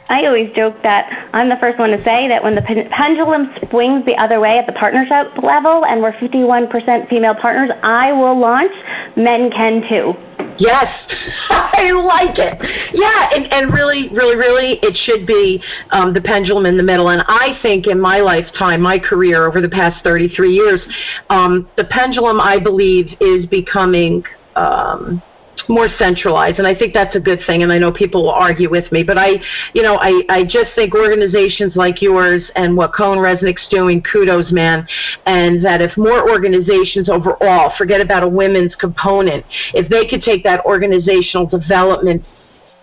I 0.09 0.25
always 0.25 0.51
joke 0.53 0.75
that 0.83 1.29
I'm 1.33 1.49
the 1.49 1.55
first 1.57 1.79
one 1.79 1.91
to 1.91 2.03
say 2.03 2.27
that 2.27 2.43
when 2.43 2.55
the 2.55 2.61
pendulum 2.61 3.53
swings 3.69 4.05
the 4.05 4.15
other 4.15 4.39
way 4.39 4.59
at 4.59 4.67
the 4.67 4.73
partnership 4.73 5.41
level 5.41 5.85
and 5.85 6.01
we're 6.01 6.11
51% 6.13 7.09
female 7.09 7.35
partners, 7.35 7.69
I 7.83 8.11
will 8.11 8.37
launch 8.37 8.73
Men 9.15 9.49
Can 9.49 9.81
Too. 9.87 10.13
Yes, 10.59 10.85
I 11.49 11.91
like 11.91 12.37
it. 12.37 12.59
Yeah, 12.93 13.29
and, 13.33 13.51
and 13.51 13.73
really, 13.73 14.09
really, 14.09 14.35
really, 14.35 14.79
it 14.83 14.95
should 14.97 15.25
be 15.25 15.63
um, 15.91 16.13
the 16.13 16.21
pendulum 16.21 16.65
in 16.65 16.77
the 16.77 16.83
middle. 16.83 17.09
And 17.09 17.23
I 17.27 17.57
think 17.61 17.87
in 17.87 17.99
my 17.99 18.19
lifetime, 18.19 18.81
my 18.81 18.99
career 18.99 19.47
over 19.47 19.61
the 19.61 19.69
past 19.69 20.03
33 20.03 20.53
years, 20.53 20.81
um, 21.29 21.69
the 21.77 21.85
pendulum, 21.85 22.39
I 22.39 22.59
believe, 22.59 23.07
is 23.19 23.45
becoming. 23.47 24.23
Um, 24.55 25.21
more 25.69 25.87
centralized 25.97 26.57
and 26.57 26.67
I 26.67 26.75
think 26.75 26.93
that's 26.93 27.15
a 27.15 27.19
good 27.19 27.39
thing 27.45 27.63
and 27.63 27.71
I 27.71 27.77
know 27.77 27.91
people 27.91 28.23
will 28.23 28.31
argue 28.31 28.69
with 28.69 28.91
me 28.91 29.03
but 29.03 29.17
I 29.17 29.33
you 29.73 29.81
know 29.81 29.95
I 29.95 30.23
I 30.27 30.43
just 30.43 30.73
think 30.75 30.93
organizations 30.93 31.75
like 31.75 32.01
yours 32.01 32.43
and 32.55 32.75
what 32.75 32.91
CohnReznick's 32.91 33.67
doing 33.69 34.01
kudos 34.01 34.51
man 34.51 34.85
and 35.25 35.63
that 35.63 35.81
if 35.81 35.95
more 35.95 36.29
organizations 36.29 37.07
overall 37.07 37.71
forget 37.77 38.01
about 38.01 38.23
a 38.23 38.27
women's 38.27 38.75
component 38.75 39.45
if 39.73 39.89
they 39.89 40.07
could 40.07 40.23
take 40.23 40.43
that 40.43 40.65
organizational 40.65 41.45
development 41.45 42.25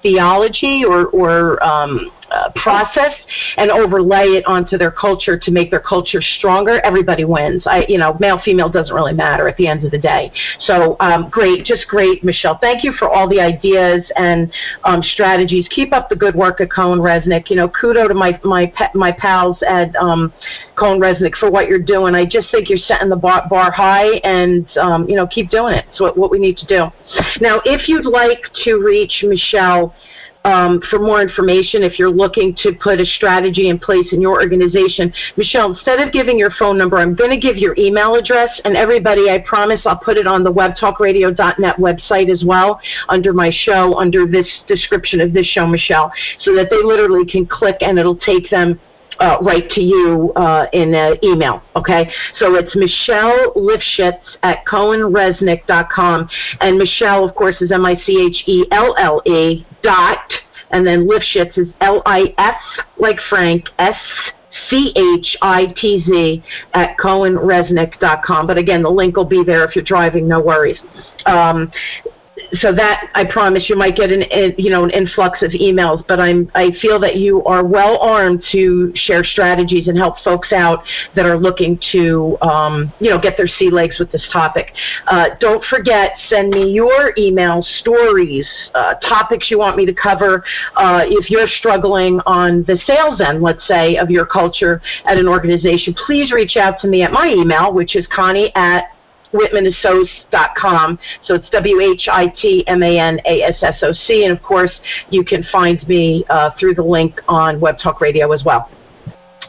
theology 0.02 0.84
or 0.86 1.06
or 1.08 1.62
um 1.62 2.10
uh, 2.30 2.50
process 2.54 3.12
and 3.56 3.70
overlay 3.70 4.26
it 4.38 4.44
onto 4.46 4.78
their 4.78 4.90
culture 4.90 5.38
to 5.38 5.50
make 5.50 5.70
their 5.70 5.80
culture 5.80 6.20
stronger, 6.22 6.80
everybody 6.80 7.24
wins. 7.24 7.62
I, 7.66 7.84
you 7.88 7.98
know, 7.98 8.16
male 8.20 8.40
female 8.44 8.68
doesn't 8.68 8.94
really 8.94 9.12
matter 9.12 9.48
at 9.48 9.56
the 9.56 9.66
end 9.66 9.84
of 9.84 9.90
the 9.90 9.98
day. 9.98 10.30
So 10.60 10.96
um, 11.00 11.28
great, 11.30 11.64
just 11.64 11.86
great, 11.88 12.22
Michelle. 12.22 12.58
Thank 12.58 12.84
you 12.84 12.92
for 12.92 13.08
all 13.08 13.28
the 13.28 13.40
ideas 13.40 14.02
and 14.16 14.52
um, 14.84 15.02
strategies. 15.02 15.66
Keep 15.74 15.92
up 15.92 16.08
the 16.08 16.16
good 16.16 16.34
work 16.34 16.60
at 16.60 16.68
CohnReznick. 16.68 17.50
You 17.50 17.56
know, 17.56 17.68
kudo 17.68 18.08
to 18.08 18.14
my 18.14 18.38
my 18.44 18.72
my 18.94 19.12
pals 19.12 19.58
at 19.66 19.94
um, 19.96 20.32
CohnReznick 20.76 21.34
for 21.36 21.50
what 21.50 21.68
you're 21.68 21.82
doing. 21.82 22.14
I 22.14 22.24
just 22.26 22.50
think 22.50 22.68
you're 22.68 22.78
setting 22.78 23.08
the 23.08 23.16
bar, 23.16 23.46
bar 23.48 23.70
high, 23.70 24.08
and 24.24 24.66
um, 24.76 25.08
you 25.08 25.16
know, 25.16 25.26
keep 25.26 25.50
doing 25.50 25.74
it. 25.74 25.84
It's 25.90 26.00
what, 26.00 26.16
what 26.16 26.30
we 26.30 26.38
need 26.38 26.56
to 26.58 26.66
do. 26.66 26.86
Now, 27.40 27.60
if 27.64 27.88
you'd 27.88 28.06
like 28.06 28.40
to 28.64 28.74
reach 28.76 29.24
Michelle 29.26 29.94
um, 30.44 30.80
for 30.88 30.98
more 30.98 31.20
information 31.20 31.82
if 31.82 31.98
you're 31.98 32.10
looking 32.10 32.54
to 32.62 32.72
put 32.72 33.00
a 33.00 33.04
strategy 33.04 33.68
in 33.68 33.78
place 33.78 34.06
in 34.12 34.20
your 34.20 34.40
organization. 34.40 35.12
Michelle, 35.36 35.72
instead 35.72 36.00
of 36.00 36.12
giving 36.12 36.38
your 36.38 36.50
phone 36.58 36.78
number, 36.78 36.98
I'm 36.98 37.14
going 37.14 37.30
to 37.30 37.38
give 37.38 37.56
your 37.56 37.74
email 37.76 38.14
address. 38.14 38.48
And 38.64 38.76
everybody, 38.76 39.30
I 39.30 39.44
promise 39.46 39.80
I'll 39.84 39.98
put 39.98 40.16
it 40.16 40.26
on 40.26 40.42
the 40.44 40.52
webtalkradio.net 40.52 41.76
website 41.76 42.32
as 42.32 42.44
well 42.44 42.80
under 43.08 43.32
my 43.32 43.50
show, 43.52 43.98
under 43.98 44.26
this 44.26 44.46
description 44.66 45.20
of 45.20 45.32
this 45.32 45.46
show, 45.46 45.66
Michelle, 45.66 46.12
so 46.40 46.54
that 46.54 46.68
they 46.70 46.82
literally 46.82 47.30
can 47.30 47.46
click 47.46 47.76
and 47.80 47.98
it'll 47.98 48.16
take 48.16 48.48
them 48.50 48.80
uh, 49.20 49.36
right 49.42 49.68
to 49.70 49.80
you 49.80 50.32
uh, 50.36 50.66
in 50.72 50.94
an 50.94 51.18
email. 51.22 51.62
Okay, 51.76 52.10
so 52.38 52.54
it's 52.54 52.74
Michelle 52.74 53.52
Lifschitz 53.54 54.20
at 54.42 54.64
CohnReznick.com, 54.66 56.28
and 56.60 56.78
Michelle, 56.78 57.28
of 57.28 57.34
course, 57.34 57.56
is 57.60 57.70
M 57.70 57.84
I 57.84 57.96
C 58.04 58.26
H 58.26 58.48
E 58.48 58.66
L 58.72 58.94
L 58.98 59.22
E 59.26 59.66
dot, 59.82 60.32
and 60.70 60.86
then 60.86 61.06
Lifschitz 61.06 61.56
is 61.58 61.68
L 61.80 62.02
I 62.06 62.34
F 62.38 62.84
like 62.98 63.18
Frank 63.28 63.66
S. 63.78 63.96
C 64.68 64.92
H 64.96 65.36
I 65.42 65.66
T 65.80 66.02
Z 66.04 66.42
at 66.74 66.96
CohnReznick.com. 66.98 68.48
But 68.48 68.58
again, 68.58 68.82
the 68.82 68.90
link 68.90 69.16
will 69.16 69.24
be 69.24 69.44
there 69.44 69.64
if 69.64 69.76
you're 69.76 69.84
driving, 69.84 70.26
no 70.26 70.40
worries. 70.40 70.78
Um, 71.24 71.70
so 72.54 72.74
that 72.74 73.10
I 73.14 73.24
promise 73.30 73.68
you 73.68 73.76
might 73.76 73.96
get 73.96 74.10
an, 74.10 74.24
you 74.58 74.70
know 74.70 74.84
an 74.84 74.90
influx 74.90 75.42
of 75.42 75.50
emails, 75.52 76.04
but 76.06 76.18
I'm 76.18 76.50
I 76.54 76.70
feel 76.80 76.98
that 77.00 77.16
you 77.16 77.44
are 77.44 77.64
well 77.64 77.98
armed 77.98 78.42
to 78.52 78.92
share 78.94 79.24
strategies 79.24 79.88
and 79.88 79.96
help 79.96 80.18
folks 80.24 80.52
out 80.52 80.84
that 81.14 81.26
are 81.26 81.38
looking 81.38 81.78
to 81.92 82.36
um, 82.42 82.92
you 83.00 83.10
know 83.10 83.20
get 83.20 83.36
their 83.36 83.46
sea 83.46 83.70
legs 83.70 83.98
with 83.98 84.10
this 84.12 84.26
topic. 84.32 84.72
Uh, 85.06 85.28
don't 85.38 85.64
forget, 85.64 86.12
send 86.28 86.50
me 86.50 86.70
your 86.70 87.12
email 87.16 87.62
stories, 87.80 88.48
uh, 88.74 88.94
topics 88.94 89.50
you 89.50 89.58
want 89.58 89.76
me 89.76 89.86
to 89.86 89.94
cover. 89.94 90.44
Uh, 90.76 91.02
if 91.06 91.30
you're 91.30 91.48
struggling 91.48 92.20
on 92.26 92.64
the 92.64 92.78
sales 92.86 93.20
end, 93.20 93.42
let's 93.42 93.66
say, 93.66 93.96
of 93.96 94.10
your 94.10 94.26
culture 94.26 94.80
at 95.04 95.16
an 95.16 95.28
organization, 95.28 95.94
please 96.06 96.32
reach 96.32 96.56
out 96.56 96.80
to 96.80 96.88
me 96.88 97.02
at 97.02 97.12
my 97.12 97.28
email, 97.28 97.72
which 97.72 97.96
is 97.96 98.06
Connie 98.12 98.52
at 98.54 98.84
whitmanassociates.com. 99.32 100.98
So 101.24 101.34
it's 101.34 101.48
W 101.50 101.80
H 101.80 102.08
I 102.10 102.26
T 102.28 102.64
M 102.66 102.82
A 102.82 102.98
N 102.98 103.20
A 103.24 103.42
S 103.42 103.62
S 103.62 103.78
O 103.82 103.92
C. 103.92 104.24
And 104.24 104.36
of 104.36 104.42
course, 104.42 104.72
you 105.10 105.24
can 105.24 105.44
find 105.52 105.86
me 105.88 106.24
uh, 106.28 106.50
through 106.58 106.74
the 106.74 106.82
link 106.82 107.20
on 107.28 107.60
Web 107.60 107.76
Talk 107.82 108.00
Radio 108.00 108.32
as 108.32 108.44
well. 108.44 108.70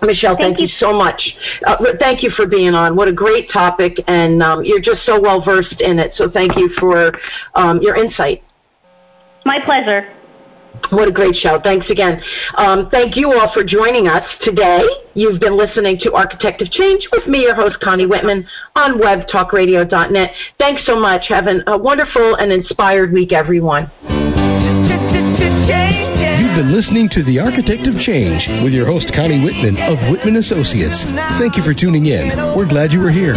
Michelle, 0.03 0.35
thank, 0.35 0.57
thank 0.57 0.59
you. 0.59 0.65
you. 0.65 0.73
so 0.79 0.91
much. 0.91 1.21
Uh, 1.65 1.77
thank 1.99 2.23
you 2.23 2.31
for 2.31 2.47
being 2.47 2.73
on. 2.73 2.95
What 2.95 3.07
a 3.07 3.13
great 3.13 3.51
topic, 3.51 3.97
and 4.07 4.41
um, 4.41 4.63
you're 4.63 4.81
just 4.81 5.05
so 5.05 5.21
well 5.21 5.43
versed 5.43 5.79
in 5.79 5.99
it. 5.99 6.13
So 6.15 6.29
thank 6.29 6.57
you 6.57 6.69
for 6.79 7.11
um, 7.53 7.79
your 7.81 7.95
insight. 7.95 8.43
My 9.45 9.59
pleasure. 9.63 10.11
What 10.89 11.07
a 11.07 11.11
great 11.11 11.35
show. 11.35 11.59
Thanks 11.63 11.89
again. 11.89 12.21
Um, 12.55 12.89
thank 12.89 13.15
you 13.15 13.31
all 13.31 13.51
for 13.53 13.63
joining 13.63 14.07
us 14.07 14.23
today. 14.41 14.83
You've 15.13 15.39
been 15.39 15.57
listening 15.57 15.97
to 16.03 16.13
Architect 16.13 16.61
of 16.61 16.69
Change 16.69 17.07
with 17.11 17.27
me, 17.27 17.41
your 17.41 17.55
host, 17.55 17.79
Connie 17.81 18.05
Whitman, 18.07 18.45
on 18.75 18.99
webtalkradio.net. 18.99 20.31
Thanks 20.57 20.85
so 20.85 20.99
much. 20.99 21.27
Have 21.29 21.47
a 21.47 21.77
wonderful 21.77 22.35
and 22.35 22.51
inspired 22.51 23.13
week, 23.13 23.31
everyone. 23.31 23.89
You've 26.41 26.55
been 26.55 26.71
listening 26.73 27.07
to 27.09 27.23
The 27.23 27.39
Architect 27.39 27.87
of 27.87 27.97
Change 27.99 28.49
with 28.61 28.73
your 28.73 28.85
host, 28.85 29.13
Connie 29.13 29.41
Whitman 29.41 29.81
of 29.83 29.97
Whitman 30.09 30.35
Associates. 30.35 31.03
Thank 31.39 31.55
you 31.55 31.63
for 31.63 31.73
tuning 31.73 32.07
in. 32.07 32.35
We're 32.55 32.67
glad 32.67 32.91
you 32.91 32.99
were 32.99 33.09
here. 33.09 33.35